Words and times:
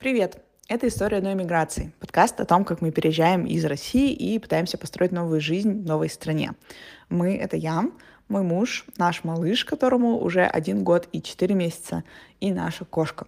Привет! 0.00 0.42
Это 0.66 0.88
«История 0.88 1.18
одной 1.18 1.34
миграции», 1.34 1.92
подкаст 2.00 2.40
о 2.40 2.46
том, 2.46 2.64
как 2.64 2.80
мы 2.80 2.90
переезжаем 2.90 3.44
из 3.44 3.66
России 3.66 4.14
и 4.14 4.38
пытаемся 4.38 4.78
построить 4.78 5.12
новую 5.12 5.42
жизнь 5.42 5.82
в 5.82 5.86
новой 5.86 6.08
стране. 6.08 6.52
Мы— 7.10 7.36
это 7.36 7.58
я, 7.58 7.84
мой 8.26 8.40
муж, 8.40 8.86
наш 8.96 9.24
малыш, 9.24 9.66
которому 9.66 10.18
уже 10.18 10.46
один 10.46 10.84
год 10.84 11.06
и 11.12 11.20
четыре 11.20 11.54
месяца, 11.54 12.02
и 12.40 12.50
наша 12.50 12.86
кошка. 12.86 13.26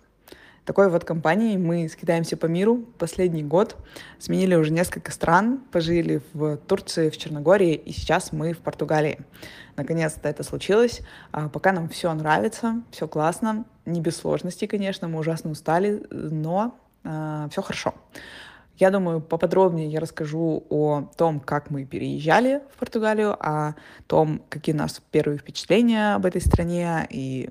Такой 0.64 0.88
вот 0.88 1.04
компанией 1.04 1.58
мы 1.58 1.90
скидаемся 1.90 2.38
по 2.38 2.46
миру 2.46 2.86
последний 2.96 3.42
год, 3.42 3.76
сменили 4.18 4.54
уже 4.54 4.72
несколько 4.72 5.12
стран, 5.12 5.60
пожили 5.72 6.22
в 6.32 6.56
Турции, 6.56 7.10
в 7.10 7.18
Черногории, 7.18 7.74
и 7.74 7.92
сейчас 7.92 8.32
мы 8.32 8.54
в 8.54 8.60
Португалии. 8.60 9.18
Наконец-то 9.76 10.26
это 10.26 10.42
случилось. 10.42 11.02
А 11.32 11.50
пока 11.50 11.72
нам 11.72 11.90
все 11.90 12.14
нравится, 12.14 12.82
все 12.92 13.06
классно, 13.06 13.66
не 13.84 14.00
без 14.00 14.16
сложностей, 14.16 14.66
конечно, 14.68 15.08
мы 15.08 15.18
ужасно 15.18 15.50
устали, 15.50 16.02
но 16.10 16.78
э, 17.04 17.48
все 17.50 17.62
хорошо. 17.62 17.94
Я 18.78 18.90
думаю, 18.90 19.20
поподробнее 19.20 19.88
я 19.88 20.00
расскажу 20.00 20.64
о 20.70 21.10
том, 21.16 21.40
как 21.40 21.70
мы 21.70 21.84
переезжали 21.84 22.62
в 22.74 22.78
Португалию, 22.78 23.36
о 23.38 23.74
том, 24.06 24.42
какие 24.48 24.74
у 24.74 24.78
нас 24.78 25.00
первые 25.10 25.38
впечатления 25.38 26.14
об 26.14 26.26
этой 26.26 26.40
стране 26.40 27.06
и 27.10 27.50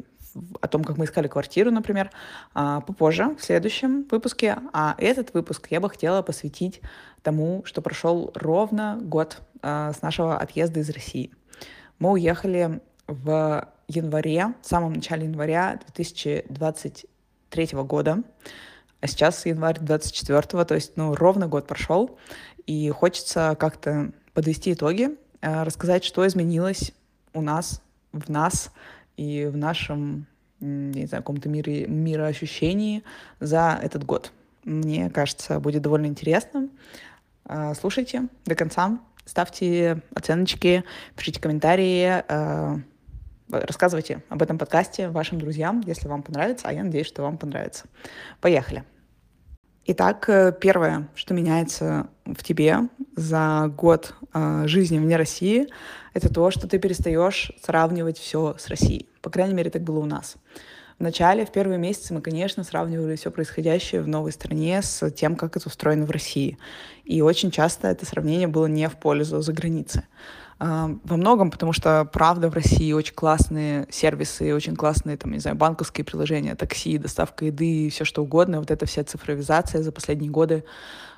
о 0.62 0.68
том, 0.68 0.84
как 0.84 0.98
мы 0.98 1.05
искали 1.05 1.28
квартиру, 1.28 1.72
например, 1.72 2.10
а, 2.54 2.82
попозже, 2.82 3.36
в 3.36 3.44
следующем 3.44 4.08
выпуске. 4.10 4.58
А 4.74 4.96
этот 4.98 5.34
выпуск 5.34 5.68
я 5.70 5.80
бы 5.80 5.90
хотела 5.90 6.22
посвятить 6.22 6.82
тому, 7.22 7.63
что 7.66 7.82
прошел 7.82 8.32
ровно 8.34 8.98
год 9.02 9.41
а, 9.62 9.94
с 9.94 10.02
нашего 10.02 10.38
отъезда 10.38 10.80
из 10.80 10.90
России. 10.90 11.32
Мы 12.00 12.12
уехали 12.12 12.82
в 13.08 13.68
январе, 13.91 14.54
в 14.62 14.66
самом 14.68 14.94
начале 14.94 15.26
января 15.26 15.80
2023 15.94 17.70
года. 17.73 18.23
А 19.02 19.08
сейчас 19.08 19.45
январь 19.45 19.80
24 19.80 20.63
то 20.66 20.76
есть, 20.76 20.94
ну, 20.95 21.16
ровно 21.16 21.48
год 21.48 21.68
прошел. 21.68 22.18
И 22.68 22.90
хочется 22.90 23.55
как-то 23.60 24.12
подвести 24.34 24.74
итоги, 24.74 25.18
э, 25.41 25.63
рассказать, 25.63 26.04
что 26.04 26.26
изменилось 26.26 26.93
у 27.34 27.41
нас, 27.41 27.82
в 28.12 28.29
нас 28.29 28.71
и 29.18 29.46
в 29.46 29.57
нашем, 29.57 30.27
не 30.60 31.05
знаю, 31.07 31.23
каком-то 31.23 31.49
мире, 31.49 31.88
мироощущении 31.88 33.04
за 33.40 33.79
этот 33.82 34.05
год. 34.05 34.32
Мне 34.63 35.10
кажется, 35.10 35.60
будет 35.60 35.82
довольно 35.82 36.05
интересно. 36.05 36.70
Э, 37.46 37.73
слушайте 37.73 38.27
до 38.46 38.55
конца, 38.55 38.99
ставьте 39.26 40.01
оценочки, 40.13 40.84
пишите 41.16 41.41
комментарии, 41.41 42.23
э, 42.27 42.77
рассказывайте 43.52 44.24
об 44.30 44.41
этом 44.41 44.57
подкасте 44.57 45.10
вашим 45.10 45.40
друзьям, 45.40 45.82
если 45.85 46.07
вам 46.07 46.24
понравится, 46.24 46.68
а 46.68 46.74
я 46.74 46.84
надеюсь, 46.84 47.07
что 47.07 47.21
вам 47.21 47.38
понравится. 47.38 47.85
Поехали. 48.40 48.84
Итак, 49.85 50.30
э, 50.30 50.54
первое, 50.60 51.10
что 51.16 51.34
меняется 51.34 52.07
в 52.26 52.44
тебе 52.44 52.77
за 53.16 53.72
год 53.76 54.13
э, 54.34 54.63
жизни 54.68 54.99
вне 54.99 55.16
России, 55.18 55.68
это 56.13 56.32
то, 56.32 56.52
что 56.52 56.68
ты 56.68 56.77
перестаешь 56.77 57.52
сравнивать 57.63 58.20
все 58.20 58.55
с 58.60 58.68
Россией. 58.68 59.10
По 59.22 59.32
крайней 59.32 59.55
мере, 59.55 59.72
так 59.72 59.82
было 59.82 59.99
у 59.99 60.05
нас. 60.05 60.38
В 60.99 61.04
начале, 61.04 61.48
в 61.48 61.52
первые 61.52 61.79
месяцы 61.79 62.13
мы, 62.13 62.22
конечно, 62.22 62.63
сравнивали 62.63 63.16
все 63.16 63.32
происходящее 63.32 64.02
в 64.02 64.07
новой 64.07 64.31
стране 64.31 64.84
с 64.84 65.09
тем, 65.09 65.35
как 65.35 65.57
это 65.57 65.68
устроено 65.68 66.06
в 66.06 66.12
России. 66.12 66.59
И 67.06 67.22
очень 67.22 67.50
часто 67.50 67.88
это 67.88 68.06
сравнение 68.06 68.47
было 68.47 68.68
не 68.68 68.88
в 68.88 68.97
пользу 68.97 69.41
за 69.41 69.52
границей. 69.52 70.03
Во 70.62 71.17
многом, 71.17 71.50
потому 71.50 71.73
что, 71.73 72.06
правда, 72.06 72.47
в 72.47 72.53
России 72.53 72.94
очень 72.94 73.16
классные 73.16 73.88
сервисы, 73.90 74.53
очень 74.53 74.75
классные, 74.75 75.17
там, 75.17 75.31
не 75.31 75.40
знаю, 75.40 75.57
банковские 75.57 76.06
приложения, 76.06 76.53
такси, 76.53 77.00
доставка 77.00 77.45
еды 77.45 77.88
и 77.88 77.90
все 77.90 78.06
что 78.06 78.22
угодно. 78.22 78.59
Вот 78.59 78.69
эта 78.69 78.85
вся 78.85 79.03
цифровизация 79.03 79.81
за 79.81 79.91
последние 79.91 80.29
годы 80.29 80.63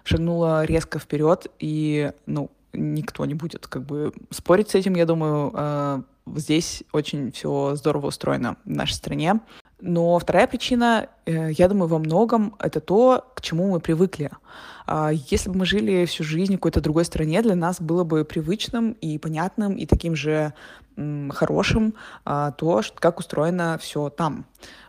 шагнула 0.05 0.63
резко 0.63 0.97
вперед, 0.97 1.47
и, 1.59 2.13
ну, 2.25 2.51
никто 2.71 3.25
не 3.25 3.33
будет 3.33 3.67
как 3.67 3.85
бы 3.85 4.13
спорить 4.29 4.69
с 4.69 4.75
этим, 4.75 4.95
я 4.95 5.05
думаю. 5.05 5.51
А, 5.53 6.03
здесь 6.37 6.83
очень 6.93 7.33
все 7.33 7.75
здорово 7.75 8.07
устроено 8.07 8.55
в 8.63 8.69
нашей 8.69 8.93
стране. 8.93 9.41
Но 9.85 10.17
вторая 10.17 10.47
причина, 10.47 11.09
э, 11.25 11.51
я 11.51 11.67
думаю, 11.67 11.89
во 11.89 11.99
многом 11.99 12.55
это 12.57 12.79
то, 12.79 13.25
к 13.35 13.41
чему 13.41 13.69
мы 13.69 13.81
привыкли. 13.81 14.31
А, 14.85 15.11
если 15.11 15.49
бы 15.49 15.57
мы 15.57 15.65
жили 15.65 16.05
всю 16.05 16.23
жизнь 16.23 16.53
в 16.53 16.55
какой-то 16.55 16.79
другой 16.79 17.03
стране, 17.03 17.41
для 17.41 17.55
нас 17.55 17.81
было 17.81 18.05
бы 18.05 18.23
привычным 18.23 18.93
и 18.93 19.17
понятным, 19.17 19.75
и 19.75 19.85
таким 19.85 20.15
же 20.15 20.53
хорошим 21.31 21.95
а, 22.23 22.51
то, 22.51 22.81
как 22.95 23.19
устроено 23.19 23.77
все 23.77 24.09
там. 24.09 24.45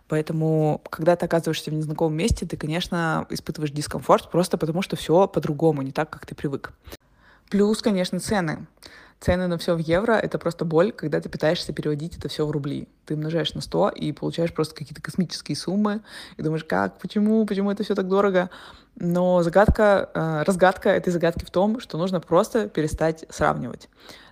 Поэтому, 0.07 0.81
когда 0.89 1.17
ты 1.17 1.27
оказываешься 1.27 1.73
в 1.73 1.75
незнакомом 1.75 2.17
месте, 2.17 2.47
ты, 2.47 2.57
конечно, 2.57 3.27
испытываешь 3.31 3.73
дискомфорт 3.73 4.31
просто 4.31 4.59
потому, 4.59 4.81
что 4.81 4.95
все 4.95 5.27
по-другому, 5.27 5.83
не 5.83 5.91
так, 5.91 6.09
как 6.09 6.25
ты 6.25 6.37
привык. 6.37 6.73
Плюс, 7.51 7.83
конечно, 7.83 8.21
цены 8.21 8.69
цены 9.21 9.47
на 9.47 9.59
все 9.59 9.75
в 9.75 9.79
евро— 9.79 10.13
это 10.23 10.39
просто 10.39 10.65
боль, 10.65 10.93
когда 10.93 11.21
ты 11.21 11.29
пытаешься 11.29 11.73
переводить 11.73 12.17
это 12.17 12.29
все 12.29 12.47
в 12.47 12.51
рубли. 12.51 12.89
Ты 13.07 13.15
умножаешь 13.15 13.55
на 13.55 13.61
100 13.61 13.91
и 13.91 14.13
получаешь 14.13 14.53
просто 14.53 14.75
какие-то 14.75 15.03
космические 15.03 15.57
суммы, 15.57 16.03
и 16.37 16.43
думаешь, 16.43 16.65
как, 16.65 16.99
почему, 16.99 17.47
почему 17.47 17.71
это 17.71 17.85
все 17.85 17.95
так 17.95 18.09
дорого? 18.09 18.51
Но 18.97 19.43
загадка, 19.43 20.11
э, 20.15 20.43
разгадка 20.47 20.91
этой 20.91 21.11
загадки 21.11 21.45
в 21.45 21.51
том, 21.51 21.81
что 21.81 21.99
нужно 21.99 22.21
просто 22.21 22.69
перестать 22.69 23.25
сравнивать. 23.31 23.89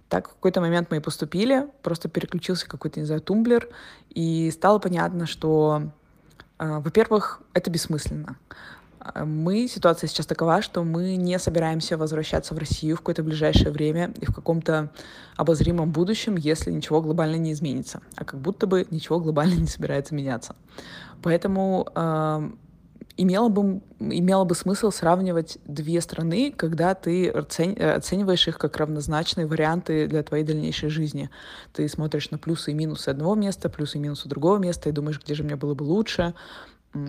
Так 0.09 0.29
в 0.29 0.35
какой-то 0.35 0.61
момент 0.61 0.89
мы 0.91 0.99
и 0.99 1.01
поступили, 1.01 1.69
просто 1.83 2.09
переключился 2.09 2.69
какой-то, 2.69 3.01
не 3.01 3.07
знаю, 3.07 3.23
тумблер, 3.23 3.69
и 4.11 4.51
стало 4.51 4.79
понятно, 4.79 5.27
что, 5.27 5.91
э, 6.59 6.79
во-первых, 6.81 7.41
это 7.55 7.71
бессмысленно. 7.71 8.37
Мы, 9.25 9.69
ситуация 9.69 10.09
сейчас 10.09 10.27
такова, 10.27 10.63
что 10.63 10.85
мы 10.85 11.17
не 11.17 11.39
собираемся 11.39 11.97
возвращаться 11.97 12.55
в 12.55 12.59
Россию 12.59 12.97
в 12.97 13.01
какое-то 13.01 13.23
ближайшее 13.23 13.71
время 13.71 14.13
и 14.21 14.27
в 14.27 14.35
каком-то 14.35 14.91
обозримом 15.37 15.91
будущем, 15.91 16.37
если 16.37 16.71
ничего 16.71 17.01
глобально 17.01 17.37
не 17.37 17.53
изменится. 17.53 18.01
А 18.17 18.25
как 18.25 18.41
будто 18.41 18.67
бы 18.67 18.87
ничего 18.91 19.19
глобально 19.19 19.55
не 19.55 19.67
собирается 19.67 20.15
меняться. 20.15 20.55
Поэтому 21.23 21.89
э, 21.95 22.51
имело, 23.17 23.49
бы, 23.49 23.81
имело 23.99 24.45
бы 24.45 24.55
смысл 24.55 24.91
сравнивать 24.91 25.59
две 25.67 26.01
страны, 26.01 26.53
когда 26.57 26.95
ты 26.95 27.29
оцени, 27.29 27.75
оцениваешь 27.79 28.49
их 28.49 28.59
как 28.59 28.77
равнозначные 28.77 29.47
варианты 29.47 30.07
для 30.07 30.23
твоей 30.23 30.45
дальнейшей 30.45 30.89
жизни. 30.89 31.31
Ты 31.73 31.89
смотришь 31.89 32.31
на 32.31 32.39
плюсы 32.39 32.71
и 32.71 32.75
минусы 32.75 33.09
одного 33.09 33.35
места, 33.35 33.69
плюсы 33.69 33.99
и 33.99 34.01
минусы 34.01 34.29
другого 34.29 34.59
места, 34.59 34.89
и 34.89 34.93
думаешь, 34.93 35.21
где 35.23 35.35
же 35.35 35.43
мне 35.45 35.57
было 35.57 35.75
бы 35.75 35.83
лучше, 35.83 36.35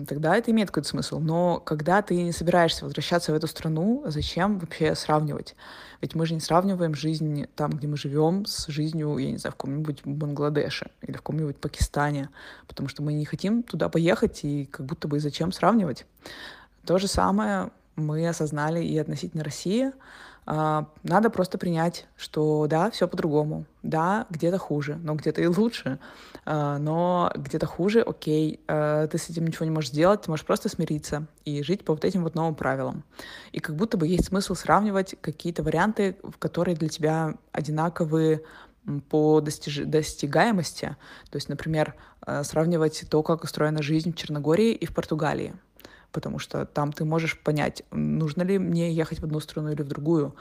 тогда 0.06 0.36
это 0.36 0.50
имеет 0.50 0.68
какой-то 0.68 0.88
смысл. 0.88 1.18
Но 1.18 1.60
когда 1.60 2.02
ты 2.02 2.22
не 2.22 2.32
собираешься 2.32 2.84
возвращаться 2.84 3.32
в 3.32 3.34
эту 3.34 3.46
страну, 3.46 4.02
зачем 4.06 4.58
вообще 4.58 4.94
сравнивать? 4.94 5.54
Ведь 6.00 6.14
мы 6.14 6.26
же 6.26 6.34
не 6.34 6.40
сравниваем 6.40 6.94
жизнь 6.94 7.46
там, 7.54 7.70
где 7.70 7.86
мы 7.86 7.96
живем, 7.96 8.46
с 8.46 8.66
жизнью, 8.68 9.16
я 9.18 9.30
не 9.30 9.38
знаю, 9.38 9.52
в 9.52 9.56
каком-нибудь 9.56 10.02
Бангладеше 10.04 10.90
или 11.02 11.12
в 11.12 11.18
каком-нибудь 11.18 11.56
Пакистане, 11.56 12.30
потому 12.66 12.88
что 12.88 13.02
мы 13.02 13.12
не 13.12 13.24
хотим 13.24 13.62
туда 13.62 13.88
поехать, 13.88 14.40
и 14.44 14.66
как 14.66 14.86
будто 14.86 15.08
бы 15.08 15.20
зачем 15.20 15.52
сравнивать. 15.52 16.06
То 16.84 16.98
же 16.98 17.08
самое 17.08 17.70
мы 17.96 18.26
осознали 18.28 18.84
и 18.84 18.98
относительно 18.98 19.44
России. 19.44 19.92
А, 20.46 20.88
надо 21.02 21.30
просто 21.30 21.56
принять, 21.58 22.06
что 22.16 22.66
да, 22.68 22.90
все 22.90 23.08
по-другому. 23.08 23.64
Да, 23.82 24.26
где-то 24.30 24.58
хуже, 24.58 24.98
но 25.02 25.14
где-то 25.14 25.40
и 25.42 25.46
лучше. 25.46 25.98
А, 26.44 26.78
но 26.78 27.32
где-то 27.34 27.66
хуже, 27.66 28.00
окей, 28.02 28.60
а, 28.68 29.06
ты 29.06 29.18
с 29.18 29.30
этим 29.30 29.46
ничего 29.46 29.64
не 29.64 29.70
можешь 29.70 29.90
сделать, 29.90 30.22
ты 30.22 30.30
можешь 30.30 30.44
просто 30.44 30.68
смириться 30.68 31.26
и 31.44 31.62
жить 31.62 31.84
по 31.84 31.94
вот 31.94 32.04
этим 32.04 32.22
вот 32.22 32.34
новым 32.34 32.54
правилам. 32.54 33.04
И 33.52 33.60
как 33.60 33.76
будто 33.76 33.96
бы 33.96 34.06
есть 34.06 34.26
смысл 34.26 34.54
сравнивать 34.54 35.14
какие-то 35.20 35.62
варианты, 35.62 36.16
которые 36.38 36.76
для 36.76 36.88
тебя 36.88 37.34
одинаковые 37.52 38.42
по 39.08 39.40
достиж... 39.40 39.78
достигаемости. 39.78 40.96
То 41.30 41.36
есть, 41.36 41.48
например, 41.48 41.94
сравнивать 42.42 43.04
то, 43.08 43.22
как 43.22 43.44
устроена 43.44 43.82
жизнь 43.82 44.12
в 44.12 44.16
Черногории 44.16 44.72
и 44.72 44.84
в 44.84 44.94
Португалии 44.94 45.54
потому 46.14 46.38
что 46.38 46.64
там 46.64 46.92
ты 46.92 47.04
можешь 47.04 47.38
понять, 47.38 47.82
нужно 47.90 48.42
ли 48.42 48.58
мне 48.58 48.92
ехать 48.92 49.18
в 49.18 49.24
одну 49.24 49.40
страну 49.40 49.72
или 49.72 49.82
в 49.82 49.88
другую, 49.88 50.34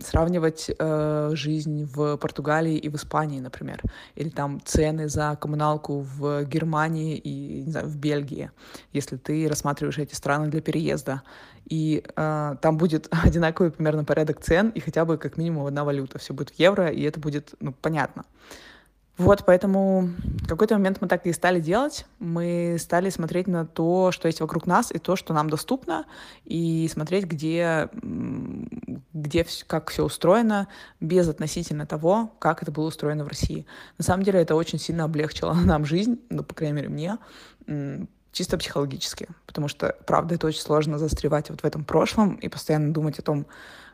сравнивать 0.00 0.70
э, 0.78 1.30
жизнь 1.34 1.84
в 1.84 2.16
Португалии 2.16 2.76
и 2.76 2.88
в 2.88 2.94
Испании, 2.94 3.40
например, 3.40 3.82
или 4.14 4.30
там 4.30 4.60
цены 4.64 5.08
за 5.08 5.36
коммуналку 5.40 6.00
в 6.00 6.44
Германии 6.44 7.16
и 7.16 7.62
не 7.62 7.70
знаю, 7.72 7.86
в 7.88 7.96
Бельгии, 7.96 8.50
если 8.92 9.16
ты 9.16 9.48
рассматриваешь 9.48 9.98
эти 9.98 10.14
страны 10.14 10.48
для 10.48 10.60
переезда. 10.60 11.22
И 11.68 12.04
э, 12.16 12.56
там 12.60 12.78
будет 12.78 13.08
одинаковый 13.24 13.72
примерно 13.72 14.04
порядок 14.04 14.40
цен 14.40 14.70
и 14.70 14.80
хотя 14.80 15.04
бы 15.04 15.18
как 15.18 15.36
минимум 15.36 15.66
одна 15.66 15.84
валюта. 15.84 16.18
Все 16.18 16.32
будет 16.32 16.50
в 16.50 16.58
евро, 16.58 16.88
и 16.88 17.02
это 17.02 17.18
будет 17.18 17.54
ну, 17.60 17.72
понятно. 17.72 18.24
Вот, 19.18 19.44
поэтому 19.44 20.08
в 20.42 20.46
какой-то 20.48 20.74
момент 20.74 20.98
мы 21.00 21.08
так 21.08 21.26
и 21.26 21.32
стали 21.32 21.60
делать. 21.60 22.06
Мы 22.18 22.76
стали 22.78 23.10
смотреть 23.10 23.46
на 23.46 23.66
то, 23.66 24.10
что 24.10 24.26
есть 24.26 24.40
вокруг 24.40 24.66
нас, 24.66 24.90
и 24.90 24.98
то, 24.98 25.16
что 25.16 25.34
нам 25.34 25.50
доступно, 25.50 26.06
и 26.44 26.88
смотреть, 26.90 27.26
где, 27.26 27.90
где 29.12 29.46
как 29.66 29.90
все 29.90 30.04
устроено, 30.04 30.66
без 31.00 31.28
относительно 31.28 31.84
того, 31.84 32.32
как 32.38 32.62
это 32.62 32.72
было 32.72 32.86
устроено 32.86 33.24
в 33.24 33.28
России. 33.28 33.66
На 33.98 34.04
самом 34.04 34.22
деле 34.22 34.40
это 34.40 34.54
очень 34.54 34.78
сильно 34.78 35.04
облегчило 35.04 35.52
нам 35.64 35.84
жизнь, 35.84 36.18
ну, 36.30 36.42
по 36.42 36.54
крайней 36.54 36.76
мере, 36.76 36.88
мне, 36.88 37.18
чисто 38.32 38.56
психологически, 38.56 39.28
потому 39.46 39.68
что, 39.68 39.94
правда, 40.06 40.36
это 40.36 40.46
очень 40.46 40.62
сложно 40.62 40.98
застревать 40.98 41.50
вот 41.50 41.60
в 41.60 41.64
этом 41.66 41.84
прошлом 41.84 42.36
и 42.36 42.48
постоянно 42.48 42.94
думать 42.94 43.18
о 43.18 43.22
том, 43.22 43.46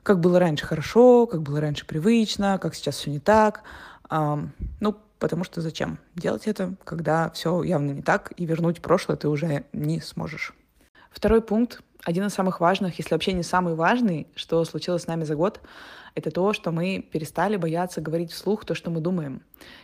как 0.04 0.20
было 0.20 0.38
раньше 0.38 0.64
хорошо, 0.64 1.26
как 1.26 1.42
было 1.42 1.60
раньше 1.60 1.84
привычно, 1.86 2.58
как 2.58 2.76
сейчас 2.76 2.96
все 2.96 3.10
не 3.10 3.18
так. 3.18 3.62
Ну, 4.10 4.96
потому 5.18 5.44
что 5.44 5.60
зачем 5.60 5.98
делать 6.14 6.46
это, 6.46 6.74
когда 6.84 7.30
все 7.30 7.62
явно 7.62 7.92
не 7.92 8.02
так, 8.02 8.32
и 8.36 8.46
вернуть 8.46 8.80
прошлое 8.80 9.16
ты 9.16 9.28
уже 9.28 9.64
не 9.72 10.00
сможешь. 10.00 10.54
Второй 11.10 11.42
пункт, 11.42 11.82
один 12.04 12.26
из 12.26 12.34
самых 12.34 12.60
важных, 12.60 12.98
если 12.98 13.14
вообще 13.14 13.32
не 13.32 13.42
самый 13.42 13.74
важный, 13.74 14.28
что 14.34 14.64
случилось 14.64 15.02
с 15.02 15.06
нами 15.06 15.24
за 15.24 15.34
год, 15.34 15.60
это 16.14 16.30
то, 16.30 16.52
что 16.52 16.70
мы 16.72 17.00
перестали 17.00 17.56
бояться 17.56 18.00
говорить 18.00 18.32
вслух 18.32 18.64
то, 18.64 18.74
что 18.74 18.90
мы 18.90 19.00
думаем. 19.00 19.42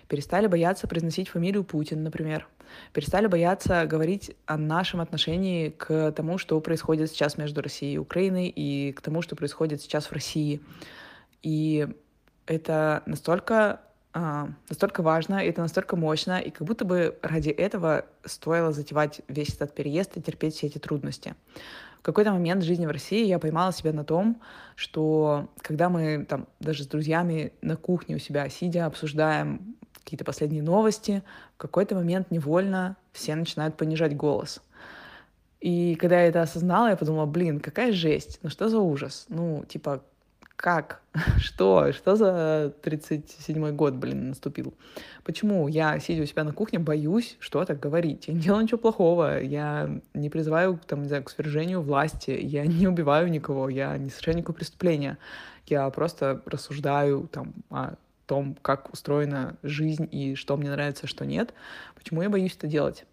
Перестали 0.09 0.47
бояться 0.47 0.89
произносить 0.89 1.29
фамилию 1.29 1.65
Путин, 1.65 2.03
например. 2.03 2.49
Перестали 2.93 3.27
бояться 3.27 3.87
говорить 3.87 4.37
о 4.47 4.57
нашем 4.57 5.01
отношении 5.01 5.69
к 5.71 6.13
тому, 6.13 6.39
что 6.39 6.61
происходит 6.61 7.11
сейчас 7.11 7.37
между 7.39 7.63
Россией 7.63 7.95
и 7.95 7.99
Украиной, 7.99 8.49
и 8.49 8.93
к 8.93 9.01
тому, 9.01 9.23
что 9.23 9.37
происходит 9.37 9.81
сейчас 9.83 10.07
в 10.07 10.13
России. 10.13 10.61
И 11.43 11.89
это 12.47 13.03
настолько 13.07 13.81
а, 14.17 14.49
настолько 14.69 15.03
важно, 15.03 15.35
это 15.35 15.61
настолько 15.61 15.97
мощно, 15.97 16.39
и 16.39 16.51
как 16.51 16.65
будто 16.65 16.85
бы 16.85 17.19
ради 17.21 17.51
этого 17.51 18.07
стоило 18.25 18.71
затевать 18.71 19.23
весь 19.27 19.55
этот 19.57 19.75
переезд 19.75 20.17
и 20.17 20.23
терпеть 20.23 20.55
все 20.55 20.69
эти 20.69 20.79
трудности. 20.79 21.35
В 21.99 22.03
какой-то 22.03 22.31
момент 22.31 22.63
в 22.63 22.67
жизни 22.67 22.87
в 22.87 22.91
России 22.91 23.27
я 23.27 23.41
поймала 23.41 23.73
себя 23.73 23.93
на 23.93 24.05
том, 24.05 24.41
что 24.77 25.49
когда 25.61 25.89
мы 25.89 26.25
там 26.29 26.47
даже 26.61 26.85
с 26.85 26.87
друзьями 26.87 27.55
на 27.61 27.77
кухне 27.77 28.15
у 28.15 28.19
себя 28.21 28.49
сидя 28.49 28.87
обсуждаем 28.87 29.75
какие-то 30.05 30.25
последние 30.25 30.63
новости, 30.63 31.25
в 31.55 31.59
какой-то 31.59 31.97
момент 31.97 32.31
невольно 32.31 32.97
все 33.11 33.35
начинают 33.35 33.77
понижать 33.77 34.15
голос. 34.17 34.63
И 35.59 35.97
когда 35.97 36.21
я 36.21 36.29
это 36.29 36.43
осознала, 36.43 36.91
я 36.91 36.97
подумала, 36.97 37.27
блин, 37.27 37.59
какая 37.59 37.91
жесть, 37.93 38.39
ну 38.43 38.51
что 38.51 38.69
за 38.69 38.79
ужас? 38.79 39.25
Ну, 39.29 39.65
типа, 39.67 40.05
как? 40.57 41.03
Что? 41.39 41.93
Что 41.93 42.17
за 42.17 42.75
37-й 42.83 43.73
год, 43.73 43.95
блин, 43.95 44.31
наступил? 44.31 44.75
Почему 45.25 45.69
я, 45.69 45.99
сидя 45.99 46.23
у 46.23 46.27
себя 46.27 46.45
на 46.45 46.53
кухне, 46.53 46.79
боюсь 46.79 47.37
что-то 47.41 47.75
говорить? 47.75 48.29
Я 48.29 48.35
не 48.35 48.41
делаю 48.41 48.63
ничего 48.63 48.79
плохого, 48.79 49.41
я 49.41 50.01
не 50.15 50.31
призываю, 50.31 50.79
там, 50.87 51.03
не 51.03 51.09
знаю, 51.09 51.25
к 51.25 51.31
свержению 51.31 51.83
власти, 51.83 52.31
я 52.31 52.67
не 52.67 52.89
убиваю 52.89 53.31
никого, 53.31 53.69
я 53.69 53.97
не 53.99 54.11
совершаю 54.11 54.37
никакого 54.37 54.57
преступления. 54.57 55.19
Я 55.67 55.89
просто 55.91 56.43
рассуждаю 56.47 57.29
там 57.33 57.55
о 57.71 57.95
том, 58.27 58.57
как 58.63 58.93
устроена 58.93 59.57
жизнь 59.63 60.09
и 60.11 60.35
что 60.35 60.57
мне 60.57 60.71
нравится, 60.71 61.07
что 61.07 61.25
нет. 61.27 61.55
Почему 61.95 62.23
я 62.23 62.31
боюсь 62.31 62.57
это 62.57 62.67
делать? 62.67 63.05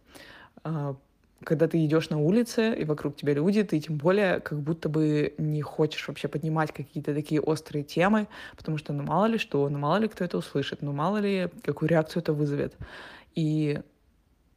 Когда 1.43 1.67
ты 1.67 1.83
идешь 1.83 2.09
на 2.09 2.19
улице, 2.19 2.73
и 2.73 2.85
вокруг 2.85 3.15
тебя 3.15 3.33
люди, 3.33 3.63
ты 3.63 3.79
тем 3.79 3.97
более 3.97 4.39
как 4.39 4.59
будто 4.59 4.89
бы 4.89 5.33
не 5.37 5.61
хочешь 5.61 6.07
вообще 6.07 6.27
поднимать 6.27 6.71
какие-то 6.71 7.13
такие 7.13 7.41
острые 7.41 7.83
темы, 7.83 8.27
потому 8.55 8.77
что 8.77 8.93
ну 8.93 9.03
мало 9.03 9.25
ли 9.25 9.37
что, 9.37 9.67
ну 9.69 9.79
мало 9.79 9.97
ли 9.97 10.07
кто 10.07 10.23
это 10.23 10.37
услышит, 10.37 10.81
ну 10.81 10.91
мало 10.91 11.17
ли 11.17 11.49
какую 11.63 11.89
реакцию 11.89 12.21
это 12.21 12.33
вызовет. 12.33 12.75
И 13.33 13.81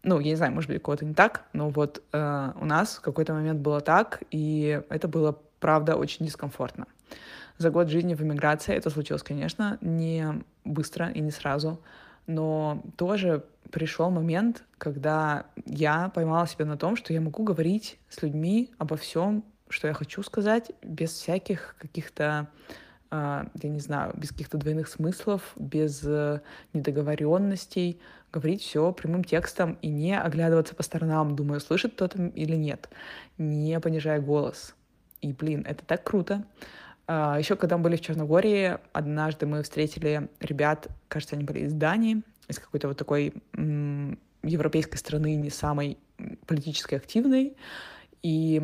ну, 0.05 0.21
я 0.21 0.31
не 0.31 0.37
знаю, 0.37 0.53
может 0.53 0.69
быть, 0.69 0.79
у 0.79 0.83
кого-то 0.83 1.05
не 1.05 1.15
так, 1.15 1.45
но 1.53 1.71
вот 1.71 2.03
э, 2.13 2.53
у 2.61 2.65
нас 2.67 2.97
в 2.97 3.01
какой-то 3.01 3.33
момент 3.33 3.61
было 3.61 3.81
так, 3.81 4.23
и 4.31 4.83
это 4.91 5.09
было, 5.09 5.39
правда, 5.61 5.97
очень 5.97 6.27
дискомфортно. 6.27 6.87
За 7.57 7.71
год 7.71 7.89
жизни 7.89 8.15
в 8.15 8.23
эмиграции 8.23 8.75
это 8.75 8.91
случилось, 8.91 9.23
конечно, 9.23 9.79
не 9.81 10.43
быстро 10.65 11.11
и 11.11 11.21
не 11.21 11.31
сразу, 11.31 11.81
но 12.27 12.83
тоже 12.97 13.45
пришел 13.71 14.11
момент, 14.11 14.65
когда 14.79 15.47
я 15.67 16.11
поймала 16.11 16.47
себя 16.47 16.65
на 16.65 16.77
том, 16.77 16.97
что 16.97 17.13
я 17.13 17.21
могу 17.21 17.43
говорить 17.43 17.99
с 18.09 18.23
людьми 18.23 18.71
обо 18.79 18.97
всем, 18.97 19.45
что 19.69 19.89
я 19.89 19.95
хочу 19.95 20.23
сказать, 20.23 20.71
без 20.83 21.13
всяких 21.13 21.75
каких-то, 21.79 22.49
э, 23.11 23.45
я 23.63 23.69
не 23.69 23.81
знаю, 23.81 24.13
без 24.17 24.31
каких-то 24.31 24.59
двойных 24.59 24.89
смыслов, 24.89 25.53
без 25.57 26.03
э, 26.05 26.41
недоговоренностей, 26.73 28.01
говорить 28.33 28.63
все 28.63 28.93
прямым 28.93 29.25
текстом 29.25 29.79
и 29.83 29.89
не 29.89 30.19
оглядываться 30.19 30.75
по 30.75 30.83
сторонам, 30.83 31.35
думаю, 31.35 31.61
слышит 31.61 31.95
кто-то 31.95 32.27
или 32.27 32.57
нет, 32.57 32.89
не 33.39 33.79
понижая 33.81 34.21
голос. 34.21 34.75
И, 35.21 35.33
блин, 35.33 35.65
это 35.67 35.85
так 35.85 36.05
круто. 36.05 36.45
А, 37.07 37.39
Еще 37.39 37.57
когда 37.57 37.77
мы 37.77 37.85
были 37.85 37.97
в 37.97 38.01
Черногории, 38.01 38.79
однажды 38.93 39.47
мы 39.47 39.63
встретили 39.63 40.29
ребят, 40.41 40.89
кажется, 41.09 41.37
они 41.37 41.45
были 41.45 41.61
из 41.61 41.73
Дании, 41.73 42.23
из 42.49 42.59
какой-то 42.59 42.89
вот 42.89 42.97
такой 42.97 43.35
европейской 44.43 44.97
страны, 44.97 45.35
не 45.37 45.51
самой 45.51 45.99
политически 46.47 46.95
активной. 46.95 47.57
И 48.23 48.63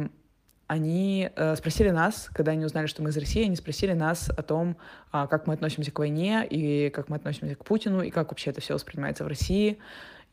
они 0.67 1.31
э, 1.35 1.57
спросили 1.57 1.91
нас, 1.91 2.31
когда 2.33 2.53
они 2.53 2.65
узнали, 2.65 2.87
что 2.87 3.03
мы 3.03 3.11
из 3.11 3.17
России, 3.17 3.45
они 3.45 3.57
спросили 3.57 3.93
нас 3.93 4.31
о 4.31 4.43
том, 4.43 4.77
э, 5.13 5.27
как 5.29 5.47
мы 5.47 5.55
относимся 5.55 5.91
к 5.91 5.99
войне, 5.99 6.47
и 6.49 6.91
как 6.91 7.09
мы 7.09 7.17
относимся 7.17 7.57
к 7.57 7.65
Путину, 7.65 8.03
и 8.03 8.11
как 8.11 8.31
вообще 8.31 8.51
это 8.51 8.61
все 8.61 8.75
воспринимается 8.75 9.25
в 9.25 9.27
России. 9.27 9.79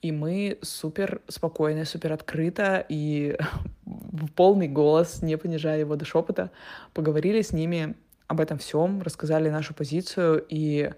И 0.02 0.12
мы 0.12 0.60
супер 0.62 1.22
спокойно, 1.28 1.86
супер 1.86 2.14
открыто 2.14 2.86
и 2.88 3.38
в 3.86 4.32
полный 4.32 4.68
голос, 4.68 5.22
не 5.22 5.38
понижая 5.38 5.80
его 5.80 5.96
до 5.96 6.06
шепота, 6.06 6.52
поговорили 6.94 7.42
с 7.42 7.52
ними 7.52 7.96
об 8.28 8.42
этом 8.42 8.58
всем, 8.58 9.02
рассказали 9.02 9.50
нашу 9.50 9.74
позицию, 9.74 10.46
и 10.50 10.92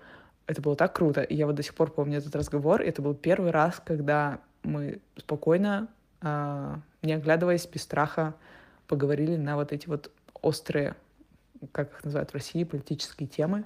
это 0.47 0.61
было 0.61 0.75
так 0.75 0.95
круто. 0.95 1.21
И 1.21 1.35
я 1.35 1.45
вот 1.45 1.55
до 1.55 1.63
сих 1.63 1.75
пор 1.75 1.91
помню 1.91 2.17
этот 2.17 2.35
разговор. 2.35 2.81
Это 2.81 3.01
был 3.01 3.13
первый 3.13 3.51
раз, 3.51 3.79
когда 3.85 4.39
мы 4.63 4.99
спокойно, 5.15 5.87
а, 6.21 6.79
не 7.03 7.13
оглядываясь, 7.13 7.67
без 7.67 7.83
страха, 7.83 8.33
поговорили 8.87 9.35
на 9.35 9.55
вот 9.55 9.71
эти 9.71 9.87
вот 9.87 10.11
острые, 10.41 10.95
как 11.71 11.91
их 11.93 12.03
называют 12.03 12.31
в 12.31 12.33
России, 12.33 12.63
политические 12.63 13.29
темы. 13.29 13.63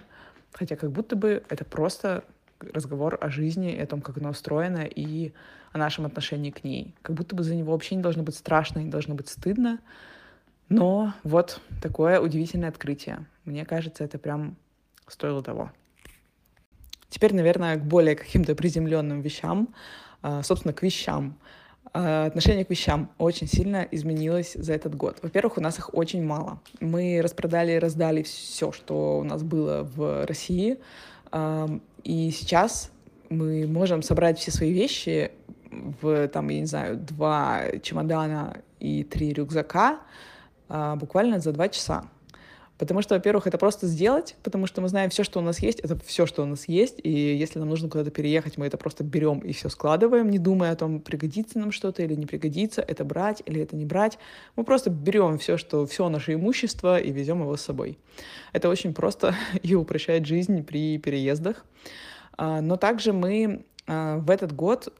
Хотя 0.51 0.75
как 0.75 0.91
будто 0.91 1.15
бы 1.15 1.43
это 1.49 1.63
просто 1.63 2.25
разговор 2.73 3.17
о 3.21 3.29
жизни, 3.29 3.75
о 3.75 3.85
том, 3.85 4.01
как 4.01 4.17
она 4.17 4.29
устроена, 4.29 4.85
и 4.85 5.33
о 5.71 5.77
нашем 5.77 6.05
отношении 6.05 6.51
к 6.51 6.63
ней. 6.63 6.93
Как 7.01 7.15
будто 7.15 7.35
бы 7.35 7.43
за 7.43 7.55
него 7.55 7.71
вообще 7.71 7.95
не 7.95 8.01
должно 8.01 8.23
быть 8.23 8.35
страшно, 8.35 8.79
не 8.79 8.89
должно 8.89 9.15
быть 9.15 9.29
стыдно. 9.29 9.79
Но 10.69 11.13
вот 11.23 11.59
такое 11.81 12.19
удивительное 12.19 12.69
открытие. 12.69 13.25
Мне 13.45 13.65
кажется, 13.65 14.03
это 14.03 14.17
прям 14.17 14.55
стоило 15.07 15.43
того. 15.43 15.71
Теперь, 17.09 17.35
наверное, 17.35 17.77
к 17.77 17.83
более 17.83 18.15
каким-то 18.15 18.55
приземленным 18.55 19.21
вещам, 19.21 19.69
а, 20.21 20.41
собственно, 20.41 20.73
к 20.73 20.81
вещам. 20.81 21.37
А, 21.93 22.25
отношение 22.25 22.65
к 22.65 22.71
вещам 22.71 23.11
очень 23.19 23.47
сильно 23.47 23.87
изменилось 23.91 24.53
за 24.53 24.73
этот 24.73 24.95
год. 24.95 25.19
Во-первых, 25.21 25.57
у 25.57 25.61
нас 25.61 25.77
их 25.77 25.93
очень 25.93 26.23
мало. 26.23 26.59
Мы 26.79 27.21
распродали 27.21 27.73
и 27.73 27.79
раздали 27.79 28.23
все, 28.23 28.71
что 28.71 29.19
у 29.19 29.23
нас 29.23 29.43
было 29.43 29.83
в 29.83 30.25
России. 30.25 30.79
И 32.03 32.31
сейчас 32.31 32.91
мы 33.29 33.65
можем 33.67 34.01
собрать 34.03 34.37
все 34.37 34.51
свои 34.51 34.71
вещи 34.71 35.31
в, 35.71 36.27
там, 36.27 36.49
я 36.49 36.59
не 36.59 36.65
знаю, 36.65 36.97
два 36.97 37.63
чемодана 37.81 38.57
и 38.79 39.03
три 39.03 39.33
рюкзака 39.33 39.99
а, 40.69 40.95
буквально 40.95 41.39
за 41.39 41.51
два 41.51 41.69
часа. 41.69 42.05
Потому 42.77 43.01
что, 43.01 43.15
во-первых, 43.15 43.45
это 43.45 43.57
просто 43.57 43.87
сделать, 43.87 44.35
потому 44.43 44.65
что 44.65 44.81
мы 44.81 44.89
знаем 44.89 45.09
все, 45.09 45.23
что 45.23 45.39
у 45.39 45.43
нас 45.43 45.59
есть, 45.59 45.79
это 45.79 45.97
все, 45.99 46.25
что 46.25 46.43
у 46.43 46.45
нас 46.45 46.67
есть, 46.67 46.99
и 47.03 47.09
если 47.11 47.59
нам 47.59 47.69
нужно 47.69 47.87
куда-то 47.87 48.09
переехать, 48.09 48.57
мы 48.57 48.65
это 48.65 48.77
просто 48.77 49.03
берем 49.03 49.39
и 49.39 49.53
все 49.53 49.69
складываем, 49.69 50.29
не 50.29 50.39
думая 50.39 50.71
о 50.71 50.75
том, 50.75 50.99
пригодится 50.99 51.59
нам 51.59 51.71
что-то 51.71 52.01
или 52.01 52.15
не 52.15 52.25
пригодится, 52.25 52.81
это 52.81 53.05
брать 53.05 53.43
или 53.45 53.61
это 53.61 53.75
не 53.75 53.85
брать. 53.85 54.17
Мы 54.55 54.63
просто 54.63 54.89
берем 54.89 55.37
все, 55.37 55.57
что 55.57 55.85
все 55.85 56.09
наше 56.09 56.33
имущество 56.33 56.99
и 56.99 57.11
везем 57.11 57.41
его 57.41 57.55
с 57.55 57.61
собой. 57.61 57.99
Это 58.53 58.69
очень 58.69 58.93
просто 58.93 59.35
и 59.61 59.75
упрощает 59.75 60.25
жизнь 60.25 60.63
при 60.63 60.97
переездах. 60.97 61.65
А, 62.37 62.61
но 62.61 62.77
также 62.77 63.13
мы 63.13 63.65
а, 63.85 64.17
в 64.17 64.29
этот 64.31 64.53
год 64.53 64.91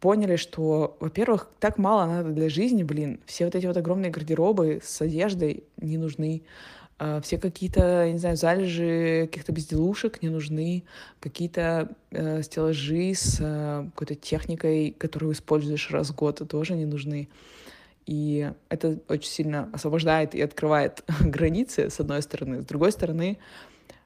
поняли, 0.00 0.36
что, 0.36 0.96
во-первых, 1.00 1.50
так 1.58 1.78
мало 1.78 2.06
надо 2.06 2.30
для 2.30 2.48
жизни, 2.48 2.82
блин, 2.82 3.20
все 3.26 3.46
вот 3.46 3.54
эти 3.54 3.66
вот 3.66 3.76
огромные 3.76 4.10
гардеробы 4.10 4.80
с 4.82 5.00
одеждой 5.00 5.64
не 5.76 5.98
нужны. 5.98 6.42
А, 7.04 7.20
все 7.20 7.36
какие-то, 7.36 8.08
не 8.12 8.18
знаю, 8.18 8.36
залежи 8.36 9.26
каких-то 9.26 9.50
безделушек 9.50 10.22
не 10.22 10.28
нужны, 10.28 10.84
какие-то 11.18 11.88
э, 12.12 12.42
стеллажи 12.42 13.12
с 13.12 13.38
э, 13.40 13.88
какой-то 13.92 14.14
техникой, 14.14 14.94
которую 14.96 15.32
используешь 15.32 15.90
раз 15.90 16.10
в 16.10 16.14
год, 16.14 16.48
тоже 16.48 16.74
не 16.74 16.84
нужны. 16.86 17.28
И 18.06 18.52
это 18.68 19.00
очень 19.08 19.30
сильно 19.30 19.68
освобождает 19.72 20.36
и 20.36 20.42
открывает 20.42 21.02
границы, 21.20 21.90
с 21.90 21.98
одной 21.98 22.22
стороны. 22.22 22.62
С 22.62 22.66
другой 22.66 22.92
стороны, 22.92 23.38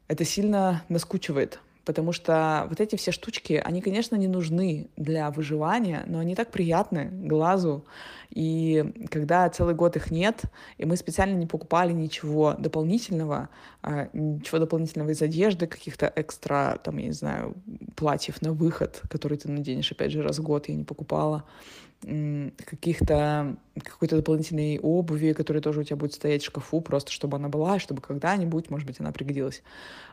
это 0.08 0.24
сильно 0.24 0.82
наскучивает, 0.88 1.60
потому 1.84 2.12
что 2.12 2.64
вот 2.70 2.80
эти 2.80 2.96
все 2.96 3.12
штучки, 3.12 3.60
они, 3.62 3.82
конечно, 3.82 4.16
не 4.16 4.26
нужны 4.26 4.88
для 4.96 5.30
выживания, 5.30 6.02
но 6.06 6.20
они 6.20 6.34
так 6.34 6.50
приятны 6.50 7.10
глазу, 7.12 7.84
и 8.30 9.06
когда 9.10 9.48
целый 9.48 9.74
год 9.74 9.96
их 9.96 10.10
нет, 10.10 10.42
и 10.78 10.84
мы 10.84 10.96
специально 10.96 11.36
не 11.36 11.46
покупали 11.46 11.92
ничего 11.92 12.54
дополнительного, 12.58 13.48
а, 13.82 14.08
ничего 14.12 14.58
дополнительного 14.58 15.10
из 15.10 15.22
одежды, 15.22 15.66
каких-то 15.66 16.12
экстра, 16.14 16.78
там, 16.82 16.98
я 16.98 17.06
не 17.06 17.12
знаю, 17.12 17.54
платьев 17.94 18.42
на 18.42 18.52
выход, 18.52 19.02
которые 19.08 19.38
ты 19.38 19.50
наденешь, 19.50 19.92
опять 19.92 20.12
же, 20.12 20.22
раз 20.22 20.38
в 20.38 20.42
год 20.42 20.68
я 20.68 20.74
не 20.74 20.84
покупала, 20.84 21.44
каких-то 22.02 23.56
какой-то 23.82 24.16
дополнительной 24.16 24.78
обуви, 24.78 25.32
которая 25.32 25.62
тоже 25.62 25.80
у 25.80 25.82
тебя 25.82 25.96
будет 25.96 26.14
стоять 26.14 26.42
в 26.42 26.46
шкафу, 26.46 26.80
просто 26.80 27.10
чтобы 27.10 27.36
она 27.36 27.48
была, 27.48 27.78
чтобы 27.78 28.00
когда-нибудь, 28.00 28.70
может 28.70 28.86
быть, 28.86 29.00
она 29.00 29.12
пригодилась. 29.12 29.62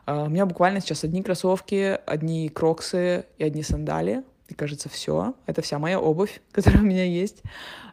А, 0.06 0.24
у 0.24 0.28
меня 0.28 0.46
буквально 0.46 0.80
сейчас 0.80 1.04
одни 1.04 1.22
кроссовки, 1.22 1.98
одни 2.06 2.48
кроксы 2.48 3.26
и 3.38 3.44
одни 3.44 3.62
сандали. 3.62 4.24
И 4.48 4.54
кажется, 4.54 4.88
все. 4.88 5.34
Это 5.46 5.62
вся 5.62 5.78
моя 5.78 6.00
обувь, 6.00 6.40
которая 6.52 6.82
у 6.82 6.86
меня 6.86 7.04
есть. 7.04 7.42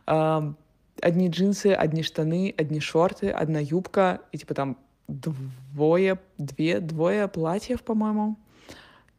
Одни 0.05 1.29
джинсы, 1.29 1.67
одни 1.67 2.03
штаны, 2.03 2.53
одни 2.58 2.79
шорты, 2.79 3.29
одна 3.29 3.60
юбка 3.60 4.22
и 4.31 4.38
типа 4.38 4.53
там 4.53 4.77
двое, 5.08 6.20
две, 6.38 6.79
двое 6.79 7.27
платьев, 7.27 7.81
по-моему, 7.84 8.38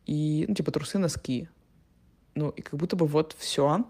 и, 0.06 0.44
ну, 0.48 0.54
типа 0.54 0.70
трусы, 0.70 0.98
носки. 0.98 1.48
Ну, 2.34 2.50
и 2.50 2.62
как 2.62 2.78
будто 2.78 2.96
бы 2.96 3.06
вот 3.06 3.34
все 3.38 3.84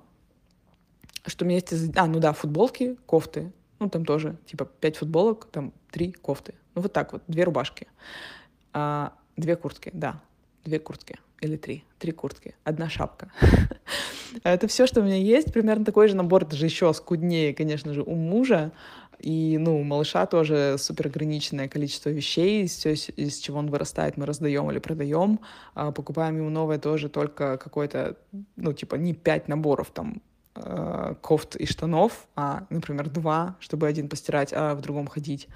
что 1.26 1.44
у 1.44 1.48
меня 1.48 1.58
есть... 1.58 1.96
А, 1.96 2.06
ну 2.06 2.18
да, 2.18 2.32
футболки, 2.32 2.96
кофты. 3.06 3.52
Ну, 3.78 3.88
там 3.88 4.04
тоже, 4.04 4.36
типа, 4.46 4.64
пять 4.64 4.96
футболок, 4.96 5.46
там 5.50 5.72
три 5.90 6.12
кофты. 6.12 6.54
Ну, 6.74 6.82
вот 6.82 6.92
так 6.92 7.12
вот, 7.12 7.22
две 7.28 7.44
рубашки. 7.44 7.86
А, 8.72 9.12
две 9.36 9.56
куртки, 9.56 9.90
да, 9.92 10.20
две 10.64 10.78
куртки. 10.78 11.18
Или 11.40 11.56
три. 11.56 11.84
Три 11.98 12.12
куртки. 12.12 12.54
Одна 12.64 12.88
шапка. 12.88 13.32
Это 14.44 14.68
все, 14.68 14.86
что 14.86 15.00
у 15.00 15.04
меня 15.04 15.16
есть. 15.16 15.52
Примерно 15.52 15.84
такой 15.84 16.08
же 16.08 16.16
набор, 16.16 16.44
даже 16.44 16.66
еще 16.66 16.92
скуднее, 16.94 17.52
конечно 17.52 17.92
же, 17.94 18.02
у 18.02 18.14
мужа. 18.14 18.72
И, 19.18 19.56
ну, 19.58 19.80
у 19.80 19.84
малыша 19.84 20.26
тоже 20.26 20.76
супер 20.78 21.06
ограниченное 21.06 21.68
количество 21.68 22.10
вещей, 22.10 22.66
все, 22.66 22.94
из 22.94 23.38
чего 23.38 23.58
он 23.58 23.70
вырастает, 23.70 24.16
мы 24.16 24.26
раздаем 24.26 24.70
или 24.70 24.78
продаем. 24.78 25.38
А 25.74 25.92
покупаем 25.92 26.36
ему 26.36 26.50
новое 26.50 26.78
тоже 26.78 27.08
только 27.08 27.56
какой-то, 27.56 28.16
ну, 28.56 28.72
типа, 28.72 28.96
не 28.96 29.14
пять 29.14 29.46
наборов 29.46 29.90
там 29.90 30.22
э, 30.56 31.14
кофт 31.20 31.54
и 31.56 31.66
штанов, 31.66 32.26
а, 32.34 32.66
например, 32.68 33.08
два, 33.10 33.56
чтобы 33.60 33.86
один 33.86 34.08
постирать, 34.08 34.52
а 34.52 34.74
в 34.74 34.80
другом 34.80 35.06
ходить. 35.06 35.48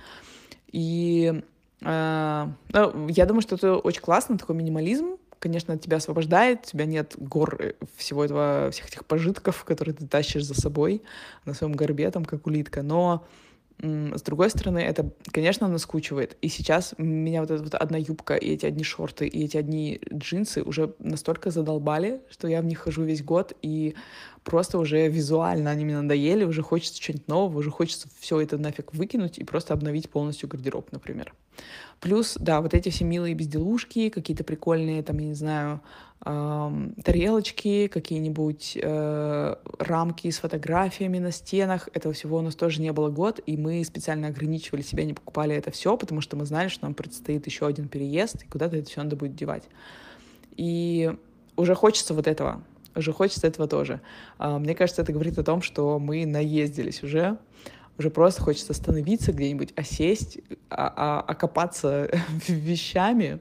И 0.70 1.42
э, 1.82 2.46
ну, 2.72 3.08
я 3.08 3.26
думаю, 3.26 3.42
что 3.42 3.56
это 3.56 3.76
очень 3.76 4.02
классно, 4.02 4.38
такой 4.38 4.56
минимализм, 4.56 5.16
конечно, 5.38 5.78
тебя 5.78 5.98
освобождает, 5.98 6.64
у 6.64 6.70
тебя 6.70 6.86
нет 6.86 7.14
гор 7.18 7.56
э, 7.60 7.72
всего 7.96 8.24
этого, 8.24 8.70
всех 8.72 8.88
этих 8.88 9.04
пожитков, 9.04 9.64
которые 9.64 9.94
ты 9.94 10.06
тащишь 10.06 10.44
за 10.44 10.54
собой 10.54 11.02
на 11.44 11.54
своем 11.54 11.72
горбе, 11.72 12.10
там, 12.10 12.24
как 12.24 12.46
улитка, 12.46 12.82
но 12.82 13.24
с 13.78 14.22
другой 14.22 14.48
стороны, 14.48 14.78
это, 14.78 15.10
конечно, 15.30 15.68
наскучивает. 15.68 16.36
И 16.40 16.48
сейчас 16.48 16.94
меня 16.96 17.42
вот 17.42 17.50
эта 17.50 17.62
вот 17.62 17.74
одна 17.74 17.98
юбка, 17.98 18.34
и 18.34 18.54
эти 18.54 18.64
одни 18.64 18.82
шорты, 18.82 19.26
и 19.26 19.44
эти 19.44 19.58
одни 19.58 20.00
джинсы 20.12 20.62
уже 20.62 20.94
настолько 20.98 21.50
задолбали, 21.50 22.22
что 22.30 22.48
я 22.48 22.62
в 22.62 22.64
них 22.64 22.78
хожу 22.78 23.02
весь 23.02 23.22
год, 23.22 23.52
и 23.60 23.94
просто 24.44 24.78
уже 24.78 25.08
визуально 25.08 25.70
они 25.70 25.84
мне 25.84 26.00
надоели, 26.00 26.44
уже 26.44 26.62
хочется 26.62 26.98
чего-нибудь 26.98 27.28
нового, 27.28 27.58
уже 27.58 27.70
хочется 27.70 28.08
все 28.18 28.40
это 28.40 28.56
нафиг 28.56 28.94
выкинуть 28.94 29.38
и 29.38 29.44
просто 29.44 29.74
обновить 29.74 30.08
полностью 30.08 30.48
гардероб, 30.48 30.90
например. 30.92 31.34
Плюс, 32.00 32.36
да, 32.38 32.60
вот 32.60 32.74
эти 32.74 32.90
все 32.90 33.04
милые 33.04 33.34
безделушки, 33.34 34.10
какие-то 34.10 34.44
прикольные, 34.44 35.02
там, 35.02 35.18
я 35.18 35.28
не 35.28 35.34
знаю, 35.34 35.80
э, 36.24 36.88
тарелочки, 37.02 37.88
какие-нибудь 37.88 38.78
э, 38.80 39.54
рамки 39.78 40.30
с 40.30 40.38
фотографиями 40.38 41.18
на 41.18 41.32
стенах. 41.32 41.88
Этого 41.94 42.12
всего 42.12 42.38
у 42.38 42.42
нас 42.42 42.54
тоже 42.54 42.82
не 42.82 42.92
было 42.92 43.08
год, 43.08 43.40
и 43.46 43.56
мы 43.56 43.82
специально 43.84 44.28
ограничивали 44.28 44.82
себя, 44.82 45.04
не 45.04 45.14
покупали 45.14 45.56
это 45.56 45.70
все, 45.70 45.96
потому 45.96 46.20
что 46.20 46.36
мы 46.36 46.44
знали, 46.44 46.68
что 46.68 46.84
нам 46.84 46.94
предстоит 46.94 47.46
еще 47.46 47.66
один 47.66 47.88
переезд, 47.88 48.42
и 48.42 48.46
куда-то 48.46 48.76
это 48.76 48.90
все 48.90 49.02
надо 49.02 49.16
будет 49.16 49.34
девать. 49.34 49.64
И 50.56 51.14
уже 51.56 51.74
хочется 51.74 52.12
вот 52.12 52.26
этого, 52.26 52.62
уже 52.94 53.12
хочется 53.12 53.46
этого 53.46 53.66
тоже. 53.68 54.02
Э, 54.38 54.58
мне 54.58 54.74
кажется, 54.74 55.00
это 55.00 55.12
говорит 55.12 55.38
о 55.38 55.44
том, 55.44 55.62
что 55.62 55.98
мы 55.98 56.26
наездились 56.26 57.02
уже, 57.02 57.38
уже 57.98 58.10
просто 58.10 58.42
хочется 58.42 58.72
остановиться 58.72 59.32
где-нибудь, 59.32 59.72
осесть, 59.76 60.38
а, 60.70 60.92
а, 60.96 61.20
окопаться 61.20 62.10
вещами 62.48 63.40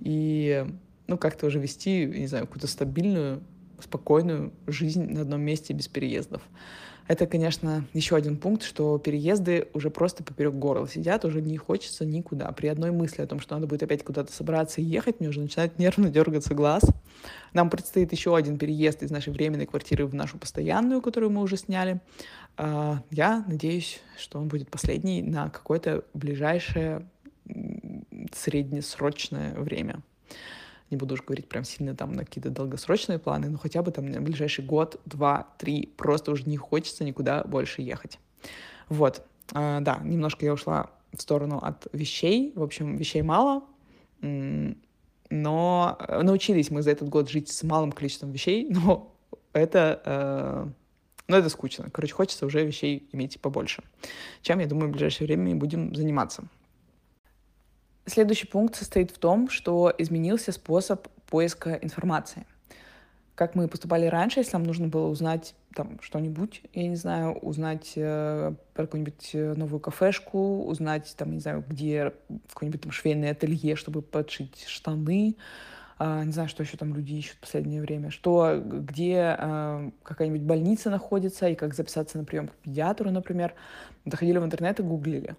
и, 0.00 0.66
ну, 1.06 1.18
как-то 1.18 1.46
уже 1.46 1.58
вести, 1.58 2.06
не 2.06 2.26
знаю, 2.26 2.46
какую-то 2.46 2.66
стабильную, 2.66 3.42
спокойную 3.80 4.52
жизнь 4.66 5.04
на 5.10 5.22
одном 5.22 5.40
месте 5.42 5.72
без 5.72 5.88
переездов. 5.88 6.42
Это, 7.12 7.26
конечно, 7.26 7.84
еще 7.92 8.16
один 8.16 8.38
пункт, 8.38 8.62
что 8.62 8.96
переезды 8.96 9.68
уже 9.74 9.90
просто 9.90 10.24
поперек 10.24 10.54
горла 10.54 10.88
сидят, 10.88 11.26
уже 11.26 11.42
не 11.42 11.58
хочется 11.58 12.06
никуда. 12.06 12.50
При 12.52 12.68
одной 12.68 12.90
мысли 12.90 13.20
о 13.20 13.26
том, 13.26 13.38
что 13.38 13.54
надо 13.54 13.66
будет 13.66 13.82
опять 13.82 14.02
куда-то 14.02 14.32
собраться 14.32 14.80
и 14.80 14.84
ехать, 14.84 15.20
мне 15.20 15.28
уже 15.28 15.42
начинает 15.42 15.78
нервно 15.78 16.08
дергаться 16.08 16.54
глаз. 16.54 16.84
Нам 17.52 17.68
предстоит 17.68 18.12
еще 18.12 18.34
один 18.34 18.56
переезд 18.56 19.02
из 19.02 19.10
нашей 19.10 19.30
временной 19.30 19.66
квартиры 19.66 20.06
в 20.06 20.14
нашу 20.14 20.38
постоянную, 20.38 21.02
которую 21.02 21.28
мы 21.28 21.42
уже 21.42 21.58
сняли. 21.58 22.00
А, 22.56 23.02
я 23.10 23.44
надеюсь, 23.46 24.00
что 24.16 24.38
он 24.38 24.48
будет 24.48 24.70
последний 24.70 25.20
на 25.20 25.50
какое-то 25.50 26.04
ближайшее 26.14 27.06
среднесрочное 28.32 29.52
время 29.56 30.00
не 30.92 30.96
буду 30.96 31.14
уж 31.14 31.22
говорить 31.22 31.48
прям 31.48 31.64
сильно 31.64 31.96
там 31.96 32.12
на 32.12 32.24
какие-то 32.24 32.50
долгосрочные 32.50 33.18
планы, 33.18 33.48
но 33.48 33.58
хотя 33.58 33.82
бы 33.82 33.90
там 33.90 34.06
на 34.06 34.20
ближайший 34.20 34.64
год, 34.64 35.00
два, 35.06 35.48
три, 35.58 35.92
просто 35.96 36.30
уже 36.30 36.44
не 36.44 36.56
хочется 36.56 37.02
никуда 37.02 37.42
больше 37.44 37.82
ехать. 37.82 38.20
Вот, 38.88 39.26
а, 39.52 39.80
да, 39.80 39.98
немножко 40.04 40.44
я 40.44 40.52
ушла 40.52 40.90
в 41.12 41.20
сторону 41.20 41.58
от 41.58 41.86
вещей, 41.92 42.52
в 42.54 42.62
общем, 42.62 42.96
вещей 42.96 43.22
мало, 43.22 43.64
но 44.20 45.98
научились 46.08 46.70
мы 46.70 46.82
за 46.82 46.90
этот 46.90 47.08
год 47.08 47.30
жить 47.30 47.48
с 47.48 47.62
малым 47.62 47.90
количеством 47.90 48.30
вещей, 48.30 48.68
но 48.70 49.14
это, 49.52 50.00
э, 50.04 50.66
но 51.26 51.36
это 51.36 51.48
скучно. 51.48 51.88
Короче, 51.90 52.12
хочется 52.12 52.46
уже 52.46 52.64
вещей 52.64 53.08
иметь 53.12 53.40
побольше, 53.40 53.82
чем, 54.42 54.58
я 54.60 54.66
думаю, 54.66 54.88
в 54.88 54.92
ближайшее 54.92 55.26
время 55.26 55.56
будем 55.56 55.94
заниматься. 55.94 56.44
Следующий 58.06 58.46
пункт 58.46 58.74
состоит 58.74 59.12
в 59.12 59.18
том, 59.18 59.48
что 59.48 59.92
изменился 59.96 60.50
способ 60.50 61.06
поиска 61.28 61.74
информации. 61.74 62.44
Как 63.36 63.54
мы 63.54 63.68
поступали 63.68 64.06
раньше, 64.06 64.40
если 64.40 64.54
нам 64.54 64.64
нужно 64.64 64.88
было 64.88 65.06
узнать 65.06 65.54
там 65.74 65.98
что-нибудь, 66.02 66.62
я 66.74 66.88
не 66.88 66.96
знаю, 66.96 67.32
узнать 67.38 67.92
э, 67.96 68.54
про 68.74 68.82
какую-нибудь 68.84 69.30
э, 69.34 69.54
новую 69.54 69.80
кафешку, 69.80 70.64
узнать 70.64 71.14
там, 71.16 71.32
не 71.32 71.40
знаю, 71.40 71.64
где 71.66 72.12
какое-нибудь 72.48 72.82
там 72.82 72.92
швейное 72.92 73.30
ателье, 73.30 73.76
чтобы 73.76 74.02
подшить 74.02 74.64
штаны, 74.66 75.36
э, 75.98 76.22
не 76.24 76.32
знаю, 76.32 76.48
что 76.48 76.62
еще 76.62 76.76
там 76.76 76.94
люди 76.94 77.14
ищут 77.14 77.36
в 77.36 77.40
последнее 77.40 77.80
время, 77.80 78.10
что, 78.10 78.60
где 78.60 79.36
э, 79.38 79.90
какая-нибудь 80.02 80.42
больница 80.42 80.90
находится 80.90 81.48
и 81.48 81.54
как 81.54 81.74
записаться 81.74 82.18
на 82.18 82.24
прием 82.24 82.48
к 82.48 82.54
педиатру, 82.56 83.10
например. 83.10 83.54
Доходили 84.04 84.38
в 84.38 84.44
интернет 84.44 84.80
и 84.80 84.82
гуглили. 84.82 85.36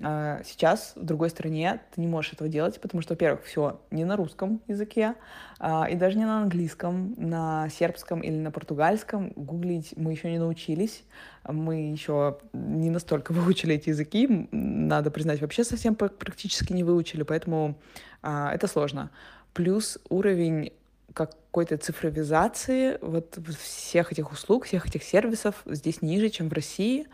А, 0.00 0.40
сейчас 0.44 0.92
в 0.94 1.04
другой 1.04 1.30
стране 1.30 1.80
ты 1.94 2.00
не 2.00 2.06
можешь 2.06 2.32
этого 2.32 2.48
делать, 2.48 2.80
потому 2.80 3.02
что, 3.02 3.14
во-первых, 3.14 3.44
все 3.44 3.80
не 3.90 4.04
на 4.04 4.16
русском 4.16 4.60
языке, 4.68 5.14
а, 5.58 5.88
и 5.90 5.96
даже 5.96 6.16
не 6.16 6.24
на 6.24 6.42
английском, 6.42 7.14
на 7.16 7.68
сербском 7.68 8.20
или 8.20 8.36
на 8.36 8.50
португальском 8.50 9.32
гуглить 9.34 9.94
мы 9.96 10.12
еще 10.12 10.30
не 10.30 10.38
научились. 10.38 11.02
Мы 11.44 11.90
еще 11.90 12.38
не 12.52 12.90
настолько 12.90 13.32
выучили 13.32 13.74
эти 13.74 13.88
языки, 13.88 14.48
надо 14.52 15.10
признать, 15.10 15.40
вообще 15.40 15.64
совсем 15.64 15.94
практически 15.94 16.72
не 16.72 16.84
выучили, 16.84 17.24
поэтому 17.24 17.76
а, 18.22 18.52
это 18.52 18.68
сложно. 18.68 19.10
Плюс 19.52 19.98
уровень 20.08 20.72
какой-то 21.14 21.76
цифровизации 21.78 22.98
вот 23.00 23.38
всех 23.60 24.12
этих 24.12 24.30
услуг, 24.30 24.66
всех 24.66 24.86
этих 24.86 25.02
сервисов 25.02 25.62
здесь 25.66 26.02
ниже, 26.02 26.28
чем 26.28 26.48
в 26.48 26.52
России. 26.52 27.06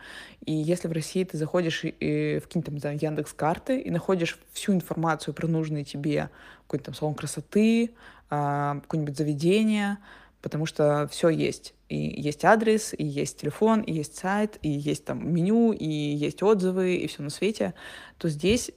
И 0.45 0.51
если 0.53 0.87
в 0.87 0.91
России 0.91 1.23
ты 1.23 1.37
заходишь 1.37 1.83
и, 1.85 1.89
и 1.89 2.39
в 2.39 2.43
какие-нибудь 2.43 2.83
там, 2.83 2.95
Яндекс 2.95 3.33
карты 3.33 3.79
и 3.79 3.89
находишь 3.89 4.37
всю 4.51 4.73
информацию 4.73 5.33
про 5.33 5.47
нужные 5.47 5.83
тебе 5.83 6.29
какой-нибудь 6.63 6.85
там 6.85 6.95
салон 6.95 7.15
красоты, 7.15 7.91
а, 8.29 8.79
какое-нибудь 8.81 9.17
заведение, 9.17 9.97
потому 10.41 10.65
что 10.65 11.07
все 11.11 11.29
есть. 11.29 11.73
И 11.89 11.97
есть 11.97 12.43
адрес, 12.43 12.93
и 12.97 13.03
есть 13.03 13.39
телефон, 13.39 13.81
и 13.81 13.93
есть 13.93 14.17
сайт, 14.17 14.57
и 14.61 14.69
есть 14.69 15.05
там 15.05 15.33
меню, 15.33 15.71
и 15.71 15.85
есть 15.85 16.43
отзывы, 16.43 16.95
и 16.95 17.07
все 17.07 17.23
на 17.23 17.29
свете, 17.29 17.73
то 18.17 18.27
здесь 18.27 18.71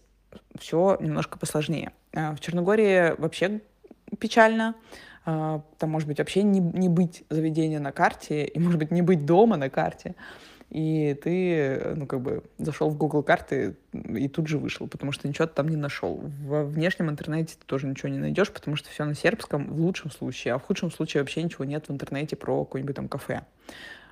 все 0.58 0.96
немножко 1.00 1.38
посложнее. 1.38 1.92
А 2.12 2.34
в 2.34 2.40
Черногории 2.40 3.18
вообще 3.18 3.62
печально. 4.18 4.74
А, 5.24 5.62
там, 5.78 5.90
может 5.90 6.08
быть, 6.08 6.18
вообще 6.18 6.42
не, 6.42 6.60
не 6.60 6.88
быть 6.88 7.24
заведения 7.28 7.80
на 7.80 7.92
карте, 7.92 8.44
и, 8.54 8.58
может 8.58 8.78
быть, 8.78 8.90
не 8.90 9.02
быть 9.02 9.26
дома 9.26 9.56
на 9.56 9.68
карте, 9.68 10.14
и 10.70 11.18
ты, 11.22 11.94
ну, 11.96 12.06
как 12.06 12.20
бы, 12.20 12.42
зашел 12.58 12.90
в 12.90 12.96
Google 12.96 13.22
карты 13.22 13.76
и 13.92 14.28
тут 14.28 14.48
же 14.48 14.58
вышел, 14.58 14.86
потому 14.86 15.12
что 15.12 15.26
ничего 15.26 15.46
там 15.46 15.68
не 15.68 15.76
нашел. 15.76 16.16
В 16.16 16.64
внешнем 16.64 17.08
интернете 17.08 17.56
ты 17.58 17.64
тоже 17.64 17.86
ничего 17.86 18.10
не 18.10 18.18
найдешь, 18.18 18.50
потому 18.50 18.76
что 18.76 18.90
все 18.90 19.04
на 19.04 19.14
сербском 19.14 19.66
в 19.66 19.80
лучшем 19.80 20.10
случае, 20.10 20.54
а 20.54 20.58
в 20.58 20.62
худшем 20.62 20.90
случае 20.90 21.22
вообще 21.22 21.42
ничего 21.42 21.64
нет 21.64 21.88
в 21.88 21.92
интернете 21.92 22.36
про 22.36 22.64
какое-нибудь 22.64 22.96
там 22.96 23.08
кафе. 23.08 23.42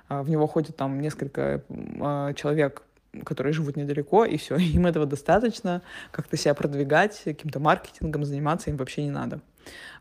А 0.07 0.23
в 0.23 0.29
него 0.29 0.47
ходит 0.47 0.75
там 0.77 0.99
несколько 0.99 1.63
а, 1.99 2.33
человек, 2.33 2.83
которые 3.23 3.53
живут 3.53 3.75
недалеко, 3.75 4.25
и 4.25 4.37
все, 4.37 4.55
им 4.57 4.87
этого 4.87 5.05
достаточно, 5.05 5.83
как-то 6.11 6.37
себя 6.37 6.55
продвигать, 6.55 7.21
каким-то 7.23 7.59
маркетингом 7.59 8.25
заниматься 8.25 8.69
им 8.71 8.77
вообще 8.77 9.03
не 9.03 9.11
надо. 9.11 9.41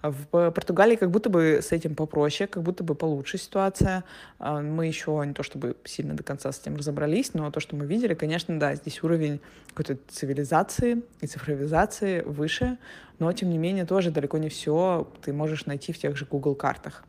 В 0.02 0.50
Португалии 0.50 0.96
как 0.96 1.10
будто 1.10 1.30
бы 1.30 1.60
с 1.62 1.72
этим 1.72 1.94
попроще, 1.94 2.46
как 2.46 2.62
будто 2.62 2.84
бы 2.84 2.94
получше 2.94 3.38
ситуация. 3.38 4.04
А, 4.38 4.60
мы 4.60 4.86
еще 4.86 5.22
не 5.26 5.32
то 5.32 5.42
чтобы 5.42 5.76
сильно 5.84 6.14
до 6.14 6.22
конца 6.22 6.52
с 6.52 6.60
этим 6.60 6.76
разобрались, 6.76 7.34
но 7.34 7.50
то, 7.50 7.60
что 7.60 7.76
мы 7.76 7.86
видели, 7.86 8.14
конечно, 8.14 8.58
да, 8.58 8.74
здесь 8.74 9.02
уровень 9.02 9.40
какой-то 9.74 9.98
цивилизации 10.08 11.02
и 11.20 11.26
цифровизации 11.26 12.20
выше, 12.22 12.78
но 13.18 13.32
тем 13.32 13.50
не 13.50 13.58
менее 13.58 13.84
тоже 13.86 14.10
далеко 14.10 14.38
не 14.38 14.48
все 14.48 15.08
ты 15.22 15.32
можешь 15.32 15.66
найти 15.66 15.92
в 15.92 15.98
тех 15.98 16.16
же 16.16 16.26
Google 16.26 16.54
картах. 16.54 17.04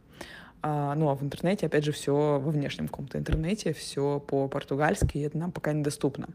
А, 0.70 0.96
ну, 0.96 1.08
а 1.08 1.16
в 1.16 1.24
интернете, 1.24 1.68
опять 1.68 1.86
же, 1.86 1.94
все 1.94 2.14
во 2.14 2.52
внешнем 2.52 2.90
каком-то 2.90 3.18
интернете, 3.18 3.72
все 3.72 4.20
по-португальски, 4.20 5.18
и 5.18 5.22
это 5.22 5.38
нам 5.38 5.54
пока 5.54 5.72
недоступно. 5.72 6.28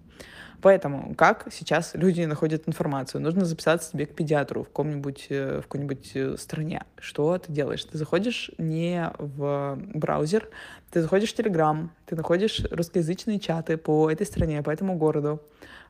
Поэтому 0.62 1.14
как 1.16 1.48
сейчас 1.52 1.90
люди 1.92 2.22
находят 2.22 2.66
информацию? 2.66 3.20
Нужно 3.20 3.44
записаться 3.44 3.90
себе 3.90 4.06
к 4.06 4.14
педиатру 4.14 4.62
в 4.62 4.68
каком-нибудь 4.68 5.26
э, 5.28 5.58
в 5.58 5.62
какой-нибудь 5.64 6.12
э, 6.14 6.36
стране. 6.38 6.84
Что 6.98 7.36
ты 7.36 7.52
делаешь? 7.52 7.84
Ты 7.84 7.98
заходишь 7.98 8.50
не 8.56 9.10
в 9.18 9.78
браузер, 9.92 10.48
ты 10.90 11.02
заходишь 11.02 11.32
в 11.32 11.36
Телеграм, 11.36 11.90
ты 12.06 12.16
находишь 12.16 12.62
русскоязычные 12.70 13.38
чаты 13.38 13.76
по 13.76 14.10
этой 14.10 14.24
стране, 14.24 14.62
по 14.62 14.70
этому 14.70 14.96
городу. 14.96 15.42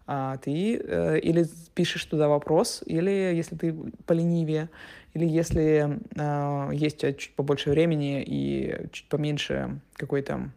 А 0.07 0.37
ты 0.39 0.79
э, 0.79 1.21
или 1.21 1.47
пишешь 1.75 2.05
туда 2.07 2.27
вопрос, 2.27 2.83
или 2.87 3.11
если 3.11 3.55
ты 3.55 3.73
поленивее, 4.05 4.69
или 5.15 5.27
если 5.27 5.99
э, 6.17 6.71
есть 6.75 7.01
чуть 7.01 7.35
побольше 7.37 7.71
времени 7.71 8.23
и 8.23 8.89
чуть 8.93 9.09
поменьше 9.09 9.81
какой-то 9.95 10.51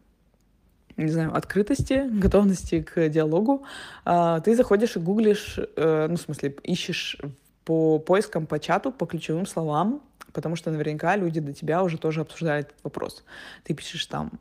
не 0.97 1.09
знаю, 1.09 1.35
открытости, 1.35 2.07
готовности 2.09 2.81
к 2.81 3.09
диалогу, 3.09 3.65
э, 4.05 4.41
ты 4.43 4.55
заходишь 4.55 4.95
и 4.95 4.99
гуглишь, 4.99 5.57
э, 5.57 6.07
ну, 6.09 6.15
в 6.15 6.21
смысле, 6.21 6.55
ищешь 6.63 7.17
по 7.65 7.99
поискам 7.99 8.45
по 8.45 8.59
чату, 8.59 8.91
по 8.91 9.05
ключевым 9.05 9.45
словам, 9.45 10.01
потому 10.31 10.55
что 10.55 10.71
наверняка 10.71 11.15
люди 11.17 11.39
до 11.39 11.53
тебя 11.53 11.83
уже 11.83 11.97
тоже 11.97 12.21
обсуждали 12.21 12.61
этот 12.61 12.77
вопрос. 12.83 13.23
Ты 13.63 13.73
пишешь 13.73 14.05
там 14.05 14.31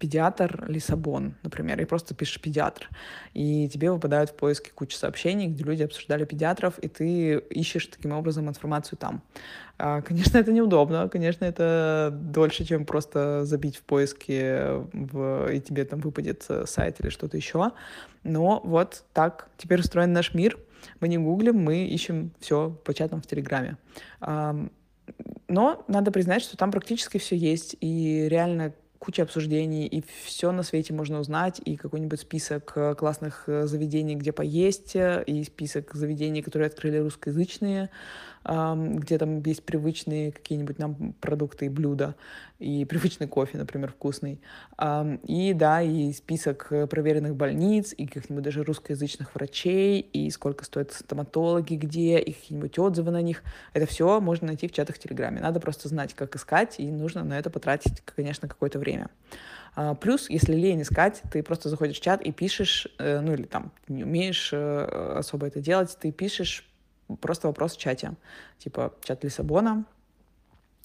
педиатр 0.00 0.64
Лиссабон, 0.66 1.34
например, 1.42 1.80
и 1.80 1.84
просто 1.84 2.14
пишешь 2.14 2.40
педиатр, 2.40 2.88
и 3.34 3.68
тебе 3.68 3.92
выпадают 3.92 4.30
в 4.30 4.34
поиске 4.34 4.72
куча 4.74 4.96
сообщений, 4.96 5.46
где 5.46 5.62
люди 5.62 5.82
обсуждали 5.82 6.24
педиатров, 6.24 6.78
и 6.78 6.88
ты 6.88 7.36
ищешь 7.50 7.86
таким 7.86 8.12
образом 8.12 8.48
информацию 8.48 8.98
там. 8.98 9.22
А, 9.78 10.00
конечно, 10.00 10.38
это 10.38 10.52
неудобно, 10.52 11.08
конечно, 11.08 11.44
это 11.44 12.10
дольше, 12.12 12.64
чем 12.64 12.86
просто 12.86 13.44
забить 13.44 13.76
в 13.76 13.82
поиске, 13.82 14.84
в, 14.92 15.52
и 15.52 15.60
тебе 15.60 15.84
там 15.84 16.00
выпадет 16.00 16.48
сайт 16.64 17.00
или 17.00 17.10
что-то 17.10 17.36
еще. 17.36 17.70
Но 18.24 18.60
вот 18.64 19.04
так 19.12 19.48
теперь 19.58 19.80
устроен 19.80 20.12
наш 20.12 20.34
мир. 20.34 20.58
Мы 21.00 21.08
не 21.08 21.18
гуглим, 21.18 21.58
мы 21.58 21.84
ищем 21.84 22.32
все 22.40 22.70
по 22.84 22.94
чатам 22.94 23.20
в 23.20 23.26
Телеграме. 23.26 23.76
Но 25.48 25.84
надо 25.88 26.10
признать, 26.10 26.42
что 26.42 26.56
там 26.56 26.70
практически 26.70 27.18
все 27.18 27.36
есть, 27.36 27.76
и 27.80 28.28
реально 28.28 28.72
куча 29.00 29.22
обсуждений, 29.22 29.86
и 29.86 30.04
все 30.24 30.52
на 30.52 30.62
свете 30.62 30.92
можно 30.92 31.20
узнать, 31.20 31.60
и 31.64 31.76
какой-нибудь 31.76 32.20
список 32.20 32.72
э, 32.76 32.94
классных 32.94 33.44
э, 33.46 33.66
заведений, 33.66 34.14
где 34.14 34.30
поесть, 34.30 34.94
э, 34.94 35.24
и 35.26 35.42
список 35.42 35.94
заведений, 35.94 36.42
которые 36.42 36.66
открыли 36.66 36.98
русскоязычные, 36.98 37.88
где 38.44 39.18
там 39.18 39.42
есть 39.42 39.64
привычные 39.64 40.32
какие-нибудь 40.32 40.78
нам 40.78 41.12
продукты 41.20 41.66
и 41.66 41.68
блюда, 41.68 42.14
и 42.58 42.84
привычный 42.88 43.26
кофе, 43.26 43.58
например, 43.58 43.90
вкусный. 43.90 44.40
И 45.26 45.52
да, 45.54 45.82
и 45.82 46.12
список 46.12 46.72
проверенных 46.88 47.36
больниц, 47.36 47.92
и 47.96 48.06
каких-нибудь 48.06 48.44
даже 48.44 48.64
русскоязычных 48.64 49.34
врачей, 49.34 50.00
и 50.00 50.30
сколько 50.30 50.64
стоят 50.64 50.92
стоматологи 50.92 51.74
где, 51.74 52.18
и 52.18 52.32
какие-нибудь 52.32 52.78
отзывы 52.78 53.10
на 53.10 53.20
них. 53.20 53.42
Это 53.74 53.86
все 53.86 54.20
можно 54.20 54.48
найти 54.48 54.68
в 54.68 54.72
чатах 54.72 54.96
в 54.96 54.98
Телеграме. 54.98 55.40
Надо 55.40 55.60
просто 55.60 55.88
знать, 55.88 56.14
как 56.14 56.34
искать, 56.36 56.76
и 56.78 56.90
нужно 56.90 57.24
на 57.24 57.38
это 57.38 57.50
потратить, 57.50 58.00
конечно, 58.04 58.48
какое-то 58.48 58.78
время. 58.78 59.10
Плюс, 60.00 60.28
если 60.28 60.54
лень 60.54 60.82
искать, 60.82 61.22
ты 61.30 61.42
просто 61.42 61.68
заходишь 61.68 61.98
в 61.98 62.02
чат 62.02 62.22
и 62.22 62.32
пишешь, 62.32 62.88
э, 62.98 63.20
ну 63.20 63.34
или 63.34 63.44
там 63.44 63.70
не 63.88 64.02
умеешь 64.02 64.50
э, 64.52 65.14
особо 65.18 65.46
это 65.46 65.60
делать, 65.60 65.96
ты 66.00 66.10
пишешь 66.10 66.69
просто 67.16 67.48
вопрос 67.48 67.76
в 67.76 67.78
чате. 67.78 68.12
Типа, 68.58 68.94
чат 69.02 69.24
Лиссабона. 69.24 69.84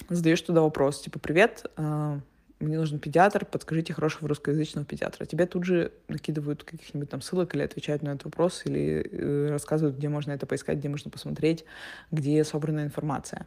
Задаешь 0.10 0.42
туда 0.42 0.62
вопрос, 0.62 1.02
типа, 1.02 1.20
привет, 1.20 1.66
э, 1.78 2.20
мне 2.60 2.78
нужен 2.78 3.00
педиатр, 3.00 3.46
подскажите 3.46 3.94
хорошего 3.94 4.30
русскоязычного 4.30 4.86
педиатра. 4.86 5.26
Тебе 5.26 5.46
тут 5.46 5.64
же 5.66 5.92
накидывают 6.08 6.64
каких-нибудь 6.64 7.10
там 7.10 7.22
ссылок 7.22 7.54
или 7.56 7.64
отвечают 7.64 8.02
на 8.02 8.10
этот 8.10 8.26
вопрос, 8.26 8.64
или 8.66 9.08
э, 9.12 9.48
рассказывают, 9.50 9.98
где 9.98 10.10
можно 10.10 10.32
это 10.32 10.46
поискать, 10.46 10.78
где 10.78 10.90
можно 10.90 11.12
посмотреть, 11.12 11.66
где 12.12 12.44
собрана 12.44 12.84
информация. 12.84 13.46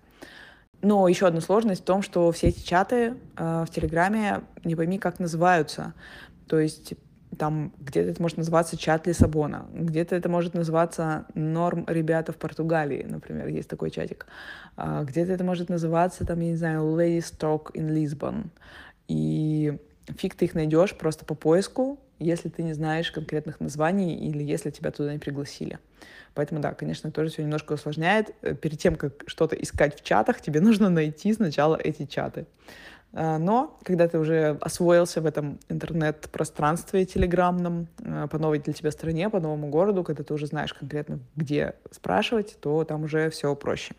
Но 0.80 1.08
еще 1.08 1.26
одна 1.26 1.40
сложность 1.40 1.82
в 1.82 1.84
том, 1.84 2.02
что 2.02 2.30
все 2.32 2.48
эти 2.48 2.60
чаты 2.60 3.14
э, 3.36 3.64
в 3.66 3.70
Телеграме 3.70 4.42
не 4.64 4.76
пойми, 4.76 4.98
как 4.98 5.18
называются. 5.18 5.94
То 6.46 6.58
есть 6.58 6.94
там 7.36 7.72
где-то 7.78 8.10
это 8.10 8.22
может 8.22 8.38
называться 8.38 8.76
чат 8.76 9.06
Лиссабона, 9.06 9.66
где-то 9.72 10.16
это 10.16 10.28
может 10.28 10.54
называться 10.54 11.26
норм 11.34 11.84
ребята 11.86 12.32
в 12.32 12.36
Португалии, 12.36 13.04
например, 13.08 13.48
есть 13.48 13.68
такой 13.68 13.90
чатик. 13.90 14.26
А, 14.76 15.04
где-то 15.04 15.32
это 15.32 15.44
может 15.44 15.68
называться, 15.68 16.24
там, 16.24 16.40
я 16.40 16.50
не 16.50 16.56
знаю, 16.56 16.82
Ladies 16.82 17.34
Talk 17.38 17.72
in 17.74 17.88
Lisbon. 17.90 18.46
И 19.08 19.78
фиг 20.16 20.34
ты 20.34 20.46
их 20.46 20.54
найдешь 20.54 20.96
просто 20.96 21.24
по 21.24 21.34
поиску, 21.34 21.98
если 22.18 22.48
ты 22.48 22.62
не 22.62 22.72
знаешь 22.72 23.10
конкретных 23.10 23.60
названий 23.60 24.16
или 24.16 24.42
если 24.42 24.70
тебя 24.70 24.90
туда 24.90 25.12
не 25.12 25.18
пригласили. 25.18 25.78
Поэтому, 26.34 26.60
да, 26.60 26.72
конечно, 26.74 27.10
тоже 27.10 27.30
все 27.30 27.42
немножко 27.42 27.72
усложняет. 27.72 28.34
Э, 28.42 28.54
перед 28.54 28.78
тем, 28.78 28.96
как 28.96 29.24
что-то 29.26 29.56
искать 29.56 29.98
в 30.00 30.04
чатах, 30.04 30.40
тебе 30.40 30.60
нужно 30.68 30.88
найти 30.88 31.32
сначала 31.32 31.76
эти 31.76 32.06
чаты. 32.06 32.46
А, 33.12 33.38
но 33.38 33.78
когда 33.82 34.08
ты 34.08 34.18
уже 34.18 34.58
освоился 34.60 35.20
в 35.20 35.26
этом 35.26 35.58
интернет-пространстве 35.68 37.04
телеграмном, 37.04 37.88
а, 38.04 38.26
по 38.26 38.38
новой 38.38 38.58
для 38.58 38.72
тебя 38.72 38.90
стране, 38.90 39.30
по 39.30 39.40
новому 39.40 39.68
городу, 39.68 40.04
когда 40.04 40.22
ты 40.22 40.34
уже 40.34 40.46
знаешь 40.46 40.74
конкретно, 40.74 41.20
где 41.36 41.74
спрашивать, 41.90 42.58
то 42.60 42.84
там 42.84 43.04
уже 43.04 43.30
все 43.30 43.54
проще. 43.54 43.94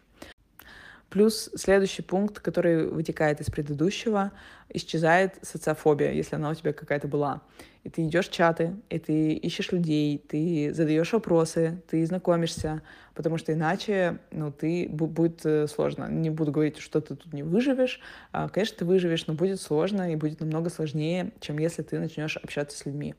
Плюс 1.10 1.50
следующий 1.56 2.04
пункт, 2.04 2.40
который 2.40 2.88
вытекает 2.88 3.42
из 3.42 3.48
предыдущего, 3.48 4.32
исчезает 4.70 5.36
социофобия, 5.42 6.12
если 6.12 6.36
она 6.36 6.52
у 6.52 6.54
тебя 6.54 6.74
какая-то 6.74 7.08
была. 7.08 7.42
И 7.84 7.90
ты 7.90 8.04
идешь 8.04 8.28
в 8.28 8.32
чаты, 8.32 8.76
и 8.90 9.00
ты 9.00 9.34
ищешь 9.34 9.72
людей, 9.72 10.18
ты 10.18 10.72
задаешь 10.74 11.14
вопросы, 11.14 11.82
ты 11.90 12.06
знакомишься, 12.06 12.82
потому 13.16 13.38
что 13.38 13.54
иначе 13.54 14.20
ну, 14.32 14.52
ты 14.52 14.88
будет 14.90 15.46
э, 15.46 15.66
сложно. 15.68 16.10
Не 16.10 16.30
буду 16.30 16.52
говорить, 16.52 16.78
что 16.78 17.00
ты 17.00 17.16
тут 17.16 17.34
не 17.34 17.42
выживешь. 17.42 18.02
А, 18.34 18.50
конечно, 18.50 18.78
ты 18.80 18.86
выживешь, 18.86 19.28
но 19.28 19.34
будет 19.34 19.62
сложно 19.62 20.12
и 20.12 20.18
будет 20.18 20.42
намного 20.42 20.70
сложнее, 20.70 21.32
чем 21.40 21.58
если 21.58 21.82
ты 21.82 22.00
начнешь 22.00 22.38
общаться 22.38 22.78
с 22.78 22.86
людьми. 22.86 23.16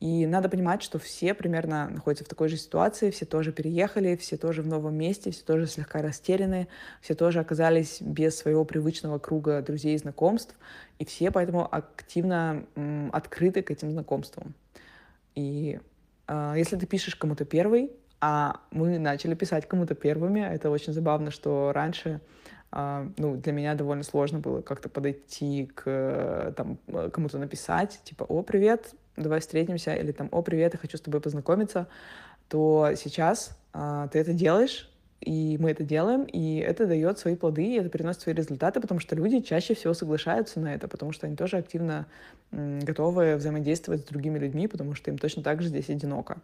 И 0.00 0.26
надо 0.26 0.48
понимать, 0.48 0.82
что 0.82 0.98
все 1.00 1.34
примерно 1.34 1.88
находятся 1.90 2.24
в 2.24 2.28
такой 2.28 2.48
же 2.48 2.56
ситуации, 2.56 3.10
все 3.10 3.24
тоже 3.26 3.50
переехали, 3.50 4.14
все 4.14 4.36
тоже 4.36 4.62
в 4.62 4.66
новом 4.66 4.94
месте, 4.94 5.32
все 5.32 5.44
тоже 5.44 5.66
слегка 5.66 6.02
растеряны, 6.02 6.68
все 7.00 7.14
тоже 7.14 7.40
оказались 7.40 8.00
без 8.00 8.36
своего 8.36 8.64
привычного 8.64 9.18
круга 9.18 9.60
друзей 9.60 9.96
и 9.96 9.98
знакомств, 9.98 10.54
и 11.00 11.04
все 11.04 11.32
поэтому 11.32 11.66
активно 11.74 12.64
м, 12.76 13.10
открыты 13.12 13.62
к 13.62 13.72
этим 13.72 13.90
знакомствам. 13.90 14.54
И 15.34 15.80
э, 16.28 16.54
если 16.56 16.76
ты 16.76 16.86
пишешь 16.86 17.16
кому-то 17.16 17.44
первый, 17.44 17.90
а 18.20 18.60
мы 18.70 19.00
начали 19.00 19.34
писать 19.34 19.66
кому-то 19.66 19.96
первыми, 19.96 20.40
это 20.40 20.70
очень 20.70 20.92
забавно, 20.92 21.30
что 21.30 21.72
раньше 21.74 22.20
Uh, 22.70 23.10
ну, 23.16 23.34
для 23.34 23.52
меня 23.52 23.74
довольно 23.74 24.02
сложно 24.02 24.40
было 24.40 24.60
как-то 24.60 24.90
подойти 24.90 25.70
к 25.74 26.52
там, 26.54 26.76
кому-то 27.12 27.38
написать, 27.38 27.98
типа, 28.04 28.24
о, 28.24 28.42
привет, 28.42 28.94
давай 29.22 29.40
встретимся, 29.40 29.94
или 29.94 30.12
там, 30.12 30.28
о, 30.32 30.42
привет, 30.42 30.74
я 30.74 30.78
хочу 30.78 30.96
с 30.96 31.00
тобой 31.00 31.20
познакомиться, 31.20 31.86
то 32.48 32.90
сейчас 32.96 33.56
а, 33.72 34.08
ты 34.08 34.18
это 34.18 34.32
делаешь, 34.32 34.90
и 35.20 35.58
мы 35.58 35.72
это 35.72 35.82
делаем, 35.82 36.24
и 36.24 36.56
это 36.58 36.86
дает 36.86 37.18
свои 37.18 37.34
плоды, 37.34 37.64
и 37.64 37.78
это 37.78 37.90
приносит 37.90 38.22
свои 38.22 38.34
результаты, 38.34 38.80
потому 38.80 39.00
что 39.00 39.16
люди 39.16 39.40
чаще 39.40 39.74
всего 39.74 39.92
соглашаются 39.92 40.60
на 40.60 40.74
это, 40.74 40.86
потому 40.86 41.12
что 41.12 41.26
они 41.26 41.34
тоже 41.34 41.56
активно 41.56 42.06
готовы 42.50 43.36
взаимодействовать 43.36 44.02
с 44.02 44.04
другими 44.04 44.38
людьми, 44.38 44.68
потому 44.68 44.94
что 44.94 45.10
им 45.10 45.18
точно 45.18 45.42
так 45.42 45.60
же 45.60 45.68
здесь 45.68 45.90
одиноко. 45.90 46.38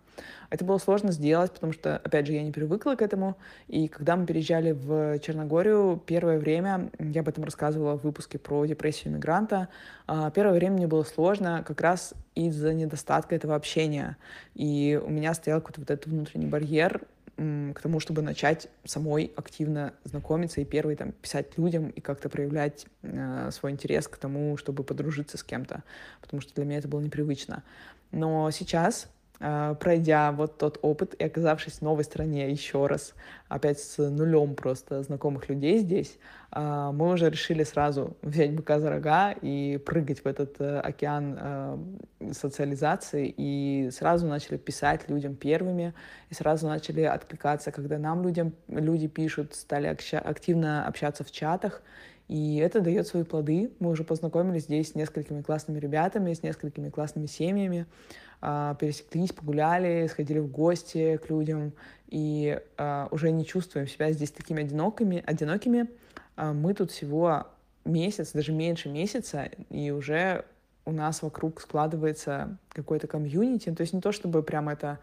Это 0.51 0.65
было 0.65 0.79
сложно 0.79 1.13
сделать, 1.13 1.53
потому 1.53 1.73
что, 1.73 1.97
опять 1.97 2.27
же, 2.27 2.35
я 2.35 2.43
не 2.43 2.51
привыкла 2.51 2.95
к 2.95 3.03
этому, 3.03 3.39
и 3.69 3.89
когда 3.89 4.17
мы 4.17 4.27
переезжали 4.27 4.73
в 4.73 5.19
Черногорию, 5.21 6.03
первое 6.05 6.39
время, 6.39 6.91
я 6.99 7.23
об 7.23 7.29
этом 7.29 7.45
рассказывала 7.45 7.97
в 7.97 8.03
выпуске 8.03 8.39
про 8.39 8.67
депрессию 8.67 9.15
мигранта, 9.15 9.69
а, 10.07 10.31
первое 10.31 10.55
время 10.55 10.77
мне 10.77 10.87
было 10.87 11.05
сложно 11.05 11.65
как 11.67 11.81
раз 11.81 12.13
из-за 12.35 12.75
недостатка 12.75 13.35
этого 13.35 13.55
общения, 13.55 14.19
и 14.55 15.01
у 15.03 15.09
меня 15.09 15.33
стоял 15.33 15.61
какой-то 15.61 15.81
вот 15.81 15.91
этот 15.91 16.07
внутренний 16.07 16.47
барьер, 16.47 17.01
к 17.37 17.81
тому, 17.81 18.01
чтобы 18.01 18.23
начать 18.23 18.69
самой 18.85 19.33
активно 19.37 19.95
знакомиться 20.05 20.61
и 20.61 20.65
первый 20.65 20.97
там 20.97 21.13
писать 21.13 21.59
людям 21.59 21.89
и 21.91 22.01
как-то 22.01 22.29
проявлять 22.29 22.87
э, 23.03 23.51
свой 23.53 23.73
интерес 23.73 24.07
к 24.07 24.17
тому, 24.17 24.57
чтобы 24.57 24.85
подружиться 24.85 25.37
с 25.37 25.43
кем-то, 25.43 25.83
потому 26.21 26.41
что 26.41 26.55
для 26.55 26.65
меня 26.65 26.79
это 26.79 26.89
было 26.89 27.01
непривычно. 27.01 27.65
Но 28.13 28.51
сейчас 28.51 29.09
пройдя 29.39 30.33
вот 30.33 30.59
тот 30.59 30.79
опыт 30.83 31.15
и 31.15 31.25
оказавшись 31.25 31.75
в 31.75 31.83
новой 31.83 32.05
стране 32.05 32.51
еще 32.51 32.87
раз, 32.87 33.15
опять 33.49 33.81
с 33.81 33.99
нулем 33.99 34.55
просто 34.55 35.03
знакомых 35.03 35.49
людей 35.49 35.79
здесь, 35.79 36.19
а, 36.57 36.93
мы 36.93 37.11
уже 37.11 37.31
решили 37.31 37.65
сразу 37.65 38.17
взять 38.23 38.55
быка 38.55 38.79
за 38.79 38.89
рога 38.89 39.33
и 39.33 39.77
прыгать 39.85 40.21
в 40.21 40.27
этот 40.27 40.61
э, 40.61 40.79
океан 40.79 41.37
э, 41.37 41.79
социализации, 42.31 43.35
и 43.37 43.91
сразу 43.91 44.29
начали 44.29 44.57
писать 44.57 45.09
людям 45.09 45.35
первыми, 45.35 45.95
и 46.31 46.35
сразу 46.35 46.69
начали 46.69 47.01
откликаться, 47.01 47.73
когда 47.73 47.99
нам 47.99 48.23
людям, 48.23 48.53
люди 48.69 49.09
пишут, 49.09 49.55
стали 49.55 49.89
активно 49.89 50.87
общаться 50.87 51.25
в 51.25 51.33
чатах, 51.33 51.83
и 52.29 52.57
это 52.59 52.81
дает 52.81 53.09
свои 53.09 53.25
плоды. 53.25 53.73
Мы 53.81 53.91
уже 53.91 54.05
познакомились 54.05 54.63
здесь 54.63 54.93
с 54.93 54.95
несколькими 54.95 55.43
классными 55.43 55.81
ребятами, 55.81 56.33
с 56.33 56.45
несколькими 56.45 56.89
классными 56.89 57.27
семьями, 57.27 57.87
пересеклись, 58.41 59.33
погуляли, 59.33 60.07
сходили 60.07 60.39
в 60.39 60.51
гости 60.51 61.17
к 61.17 61.31
людям, 61.31 61.73
и 62.09 62.61
а, 62.77 63.09
уже 63.11 63.31
не 63.33 63.45
чувствуем 63.45 63.89
себя 63.89 64.13
здесь 64.13 64.31
такими 64.31 64.63
одинокими, 64.63 65.23
одинокими. 65.27 65.89
А, 66.37 66.53
мы 66.53 66.75
тут 66.75 66.91
всего 66.91 67.49
месяц, 67.85 68.33
даже 68.33 68.53
меньше 68.53 68.89
месяца, 68.89 69.49
и 69.71 69.91
уже 69.91 70.45
у 70.85 70.93
нас 70.93 71.23
вокруг 71.23 71.61
складывается 71.61 72.59
какой-то 72.69 73.07
комьюнити. 73.07 73.71
То 73.75 73.81
есть 73.81 73.93
не 73.95 74.01
то, 74.01 74.13
чтобы 74.13 74.43
прям 74.43 74.69
это 74.69 74.99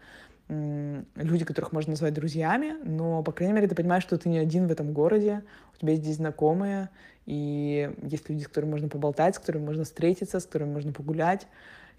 люди, 0.48 1.44
которых 1.44 1.72
можно 1.72 1.90
назвать 1.90 2.14
друзьями, 2.14 2.74
но, 2.84 3.22
по 3.22 3.32
крайней 3.32 3.54
мере, 3.54 3.68
ты 3.68 3.74
понимаешь, 3.74 4.02
что 4.02 4.18
ты 4.18 4.28
не 4.28 4.38
один 4.38 4.66
в 4.66 4.72
этом 4.72 4.92
городе, 4.92 5.42
у 5.74 5.80
тебя 5.80 5.94
здесь 5.94 6.16
знакомые, 6.16 6.90
и 7.26 7.90
есть 8.02 8.28
люди, 8.28 8.42
с 8.42 8.48
которыми 8.48 8.72
можно 8.72 8.88
поболтать, 8.88 9.36
с 9.36 9.38
которыми 9.38 9.64
можно 9.64 9.84
встретиться, 9.84 10.40
с 10.40 10.44
которыми 10.44 10.72
можно 10.72 10.92
погулять. 10.92 11.46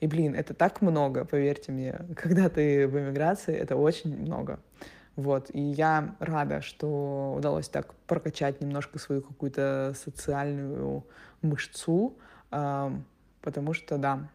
И, 0.03 0.07
блин, 0.07 0.35
это 0.35 0.53
так 0.53 0.81
много, 0.81 1.23
поверьте 1.23 1.71
мне. 1.71 1.97
Когда 2.17 2.49
ты 2.49 2.89
в 2.89 2.99
эмиграции, 2.99 3.55
это 3.55 3.77
очень 3.77 4.13
много. 4.17 4.59
Вот, 5.15 5.49
и 5.53 5.61
я 5.61 6.17
рада, 6.19 6.61
что 6.61 7.35
удалось 7.37 7.69
так 7.69 7.93
прокачать 8.07 8.59
немножко 8.59 8.99
свою 8.99 9.21
какую-то 9.21 9.93
социальную 9.95 11.05
мышцу, 11.41 12.17
потому 12.49 13.73
что, 13.73 13.97
да, 13.97 14.29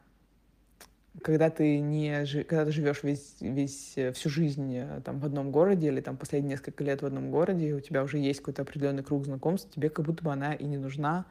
когда 1.21 1.51
ты 1.51 1.81
не 1.81 2.25
когда 2.45 2.65
ты 2.65 2.71
живешь 2.71 3.03
весь, 3.03 3.37
весь 3.41 3.97
всю 4.15 4.31
жизнь 4.31 4.73
э, 4.75 5.01
там 5.05 5.19
в 5.19 5.25
одном 5.25 5.51
городе 5.51 5.89
или 5.89 6.01
там 6.01 6.17
последние 6.17 6.53
несколько 6.53 6.85
лет 6.85 7.03
в 7.03 7.07
одном 7.07 7.33
городе, 7.33 7.75
у 7.75 7.81
тебя 7.81 8.05
уже 8.05 8.19
есть 8.19 8.39
какой-то 8.39 8.63
определенный 8.63 9.03
круг 9.03 9.25
знакомств, 9.25 9.75
тебе 9.75 9.91
как 9.91 10.07
будто 10.07 10.23
бы 10.23 10.33
она 10.33 10.55
и 10.55 10.65
не 10.65 10.79
нужна, 10.79 11.27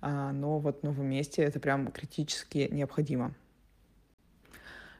а, 0.00 0.32
но 0.32 0.60
вот 0.60 0.80
в 0.80 0.82
новом 0.84 1.06
месте 1.06 1.42
это 1.42 1.58
прям 1.58 1.90
критически 1.90 2.68
необходимо. 2.70 3.34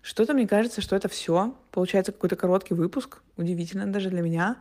Что-то 0.02 0.34
мне 0.34 0.46
кажется, 0.46 0.80
что 0.80 0.96
это 0.96 1.08
все. 1.08 1.56
Получается 1.70 2.12
какой-то 2.12 2.36
короткий 2.36 2.74
выпуск, 2.74 3.22
удивительно 3.36 3.86
даже 3.86 4.10
для 4.10 4.20
меня. 4.20 4.56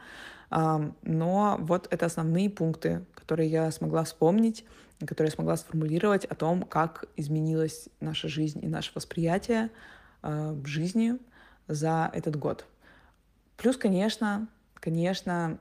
Но 0.50 1.58
вот 1.60 1.88
это 1.90 2.06
основные 2.06 2.50
пункты, 2.50 3.04
которые 3.16 3.50
я 3.50 3.72
смогла 3.72 4.04
вспомнить, 4.04 4.66
которые 5.06 5.30
я 5.30 5.36
смогла 5.36 5.58
сформулировать 5.58 6.26
о 6.26 6.36
том, 6.36 6.64
как 6.64 7.06
изменилась 7.16 7.90
наша 8.00 8.28
жизнь 8.28 8.64
и 8.64 8.68
наше 8.68 8.92
восприятие 8.94 9.72
а, 10.22 10.56
жизни 10.64 11.18
за 11.68 12.12
этот 12.14 12.36
год. 12.36 12.66
Плюс, 13.58 13.78
конечно, 13.78 14.48
конечно, 14.76 15.58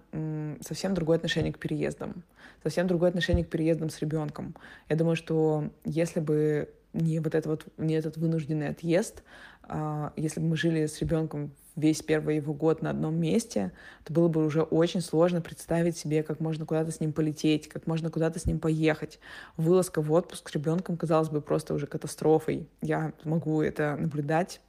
совсем 0.60 0.94
другое 0.94 1.16
отношение 1.16 1.52
к 1.52 1.58
переездам, 1.58 2.22
совсем 2.62 2.86
другое 2.86 3.10
отношение 3.10 3.44
к 3.44 3.48
переездам 3.48 3.90
с 3.90 3.98
ребенком. 4.00 4.54
Я 4.88 4.96
думаю, 4.96 5.16
что 5.16 5.70
если 5.84 6.20
бы 6.20 6.68
не 6.92 7.20
вот, 7.20 7.34
это 7.34 7.48
вот, 7.48 7.66
не 7.76 7.94
этот 7.94 8.16
вынужденный 8.16 8.68
отъезд, 8.68 9.22
а, 9.62 10.12
если 10.16 10.40
бы 10.40 10.46
мы 10.46 10.56
жили 10.56 10.86
с 10.86 11.00
ребенком 11.00 11.52
весь 11.76 12.02
первый 12.02 12.36
его 12.36 12.52
год 12.52 12.82
на 12.82 12.90
одном 12.90 13.14
месте, 13.16 13.72
то 14.04 14.12
было 14.12 14.28
бы 14.28 14.44
уже 14.44 14.62
очень 14.62 15.00
сложно 15.00 15.40
представить 15.40 15.96
себе, 15.96 16.22
как 16.22 16.40
можно 16.40 16.66
куда-то 16.66 16.90
с 16.90 17.00
ним 17.00 17.12
полететь, 17.12 17.68
как 17.68 17.86
можно 17.86 18.10
куда-то 18.10 18.38
с 18.38 18.46
ним 18.46 18.58
поехать. 18.58 19.20
Вылазка 19.56 20.02
в 20.02 20.12
отпуск 20.12 20.48
с 20.48 20.52
ребенком 20.52 20.96
казалось 20.96 21.28
бы 21.28 21.40
просто 21.40 21.74
уже 21.74 21.86
катастрофой. 21.86 22.68
Я 22.82 23.12
могу 23.24 23.62
это 23.62 23.96
наблюдать 23.96 24.60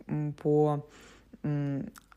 по 0.41 0.85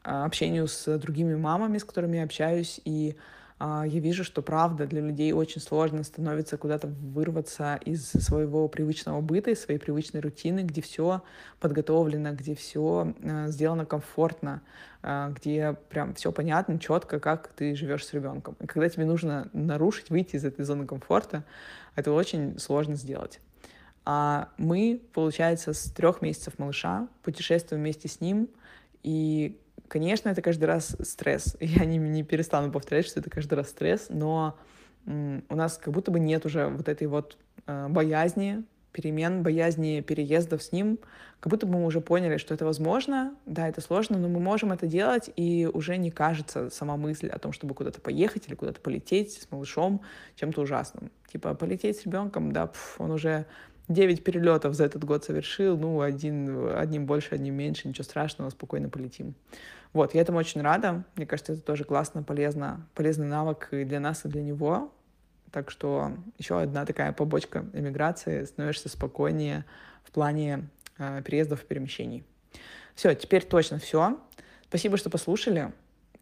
общению 0.03 0.69
с 0.69 0.99
другими 0.99 1.35
мамами, 1.35 1.79
с 1.79 1.85
которыми 1.85 2.19
я 2.19 2.25
общаюсь, 2.25 2.81
и 2.85 3.17
а, 3.17 3.23
я 3.67 4.01
вижу, 4.01 4.25
что 4.25 4.43
правда 4.43 4.87
для 4.87 5.01
людей 5.01 5.33
очень 5.33 5.61
сложно 5.61 6.03
становится 6.03 6.57
куда-то 6.57 6.89
вырваться 6.89 7.79
из 7.85 8.11
своего 8.11 8.69
привычного 8.69 9.21
быта, 9.21 9.51
из 9.51 9.63
своей 9.63 9.79
привычной 9.79 10.21
рутины, 10.21 10.61
где 10.61 10.83
все 10.83 11.23
подготовлено, 11.61 12.33
где 12.33 12.55
все 12.55 13.15
а, 13.23 13.49
сделано 13.49 13.87
комфортно, 13.87 14.63
а, 15.03 15.31
где 15.31 15.77
прям 15.89 16.15
все 16.15 16.33
понятно, 16.33 16.79
четко, 16.79 17.21
как 17.21 17.49
ты 17.49 17.75
живешь 17.77 18.05
с 18.07 18.13
ребенком. 18.13 18.57
И 18.61 18.67
когда 18.67 18.89
тебе 18.89 19.05
нужно 19.05 19.49
нарушить, 19.53 20.11
выйти 20.11 20.37
из 20.37 20.45
этой 20.45 20.65
зоны 20.65 20.87
комфорта, 20.87 21.45
это 21.95 22.13
очень 22.13 22.59
сложно 22.59 22.97
сделать. 22.97 23.41
А 24.05 24.49
мы, 24.59 25.01
получается, 25.13 25.73
с 25.73 25.91
трех 25.91 26.21
месяцев 26.21 26.59
малыша 26.59 27.09
путешествуем 27.23 27.83
вместе 27.83 28.09
с 28.09 28.21
ним, 28.21 28.49
и 29.03 29.59
Конечно, 29.89 30.29
это 30.29 30.43
каждый 30.43 30.65
раз 30.65 30.97
стресс. 31.03 31.57
Я 31.61 31.85
не, 31.85 31.99
не 31.99 32.23
перестану 32.23 32.73
повторять, 32.73 33.07
что 33.07 33.21
это 33.21 33.31
каждый 33.31 33.55
раз 33.55 33.69
стресс, 33.69 34.07
но 34.09 34.59
у 35.07 35.55
нас 35.55 35.77
как 35.77 35.93
будто 35.93 36.11
бы 36.11 36.19
нет 36.19 36.47
уже 36.47 36.69
вот 36.69 36.89
этой 36.89 37.07
вот 37.07 37.37
э, 37.67 37.89
боязни 37.89 38.65
перемен, 38.95 39.43
боязни 39.43 40.01
переездов 40.01 40.63
с 40.63 40.73
ним, 40.73 40.99
как 41.41 41.51
будто 41.51 41.67
бы 41.67 41.75
мы 41.75 41.85
уже 41.85 42.01
поняли, 42.01 42.39
что 42.39 42.55
это 42.55 42.65
возможно, 42.65 43.35
да, 43.45 43.69
это 43.69 43.81
сложно, 43.81 44.19
но 44.19 44.29
мы 44.29 44.41
можем 44.41 44.73
это 44.73 44.87
делать, 44.87 45.31
и 45.37 45.69
уже 45.71 45.97
не 45.97 46.11
кажется 46.11 46.71
сама 46.71 46.97
мысль 46.97 47.29
о 47.29 47.39
том, 47.39 47.53
чтобы 47.53 47.75
куда-то 47.75 48.01
поехать 48.01 48.47
или 48.47 48.55
куда-то 48.55 48.81
полететь 48.81 49.43
с 49.43 49.51
малышом 49.51 50.01
чем-то 50.37 50.63
ужасным. 50.63 51.11
Типа 51.31 51.55
полететь 51.55 51.99
с 51.99 52.05
ребенком, 52.05 52.53
да, 52.53 52.69
пф, 52.69 53.01
он 53.01 53.11
уже 53.11 53.47
9 53.89 54.25
перелетов 54.25 54.75
за 54.75 54.85
этот 54.85 55.05
год 55.05 55.25
совершил, 55.25 55.77
ну, 55.77 56.01
один, 56.01 56.69
одним 56.75 57.07
больше, 57.07 57.35
одним 57.35 57.55
меньше, 57.55 57.87
ничего 57.87 58.05
страшного, 58.05 58.51
спокойно 58.51 58.89
полетим. 58.89 59.35
Вот, 59.93 60.15
я 60.15 60.23
этому 60.23 60.39
очень 60.39 60.63
рада. 60.63 61.05
Мне 61.17 61.27
кажется, 61.27 61.53
это 61.53 61.63
тоже 61.63 61.85
классно, 61.85 62.23
полезно, 62.23 62.89
полезный 62.95 63.27
навык 63.27 63.69
и 63.73 63.85
для 63.85 64.01
нас, 64.01 64.25
и 64.25 64.29
для 64.29 64.43
него. 64.43 64.93
Так 65.53 65.71
что 65.71 66.13
еще 66.39 66.61
одна 66.61 66.85
такая 66.85 67.13
побочка 67.13 67.65
эмиграции, 67.73 68.45
становишься 68.45 68.89
спокойнее 68.89 69.65
в 70.03 70.11
плане 70.11 70.69
э, 70.99 71.23
переездов 71.23 71.63
и 71.63 71.67
перемещений. 71.67 72.25
Все, 72.95 73.15
теперь 73.15 73.45
точно 73.45 73.79
все. 73.79 74.19
Спасибо, 74.69 74.97
что 74.97 75.11
послушали. 75.11 75.73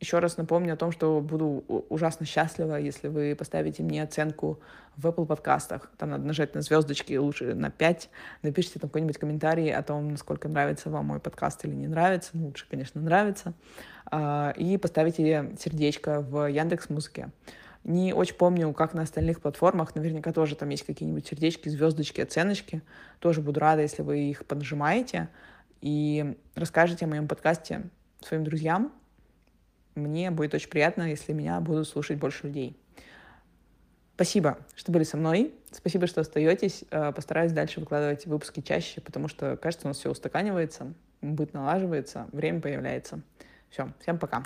Еще 0.02 0.18
раз 0.18 0.36
напомню 0.36 0.74
о 0.74 0.76
том, 0.76 0.90
что 0.90 1.20
буду 1.20 1.64
ужасно 1.88 2.26
счастлива, 2.26 2.74
если 2.74 3.06
вы 3.06 3.36
поставите 3.36 3.84
мне 3.84 4.02
оценку 4.02 4.58
в 4.96 5.06
Apple 5.06 5.26
подкастах. 5.26 5.92
Там 5.96 6.10
надо 6.10 6.24
нажать 6.24 6.56
на 6.56 6.60
звездочки, 6.60 7.14
лучше 7.14 7.54
на 7.54 7.70
5. 7.70 8.10
Напишите 8.42 8.80
там 8.80 8.90
какой-нибудь 8.90 9.18
комментарий 9.18 9.72
о 9.72 9.80
том, 9.84 10.08
насколько 10.08 10.48
нравится 10.48 10.90
вам 10.90 11.06
мой 11.06 11.20
подкаст 11.20 11.64
или 11.64 11.74
не 11.74 11.86
нравится. 11.86 12.30
Ну, 12.32 12.46
лучше, 12.46 12.66
конечно, 12.68 13.00
нравится. 13.00 13.52
А, 14.06 14.52
и 14.56 14.76
поставите 14.76 15.54
сердечко 15.60 16.20
в 16.20 16.50
Яндекс 16.50 16.90
Музыке. 16.90 17.30
Не 17.84 18.12
очень 18.12 18.34
помню, 18.34 18.72
как 18.72 18.94
на 18.94 19.02
остальных 19.02 19.40
платформах. 19.40 19.94
Наверняка 19.94 20.32
тоже 20.32 20.56
там 20.56 20.68
есть 20.70 20.84
какие-нибудь 20.84 21.28
сердечки, 21.28 21.68
звездочки, 21.68 22.20
оценочки. 22.20 22.82
Тоже 23.20 23.40
буду 23.40 23.60
рада, 23.60 23.82
если 23.82 24.02
вы 24.02 24.18
их 24.30 24.46
понажимаете 24.46 25.28
и 25.80 26.36
расскажете 26.56 27.04
о 27.04 27.08
моем 27.08 27.28
подкасте 27.28 27.84
своим 28.20 28.42
друзьям, 28.42 28.92
мне 29.94 30.30
будет 30.30 30.54
очень 30.54 30.68
приятно, 30.68 31.10
если 31.10 31.32
меня 31.32 31.60
будут 31.60 31.88
слушать 31.88 32.18
больше 32.18 32.46
людей. 32.46 32.76
Спасибо, 34.14 34.58
что 34.74 34.92
были 34.92 35.04
со 35.04 35.16
мной. 35.16 35.54
Спасибо, 35.70 36.06
что 36.06 36.20
остаетесь. 36.20 36.84
Э, 36.90 37.12
постараюсь 37.12 37.52
дальше 37.52 37.80
выкладывать 37.80 38.26
выпуски 38.26 38.60
чаще, 38.60 39.00
потому 39.00 39.28
что, 39.28 39.56
кажется, 39.56 39.86
у 39.86 39.88
нас 39.88 39.98
все 39.98 40.10
устаканивается, 40.10 40.92
быт 41.22 41.54
налаживается, 41.54 42.28
время 42.32 42.60
появляется. 42.60 43.20
Все, 43.70 43.88
всем 44.00 44.18
пока. 44.18 44.44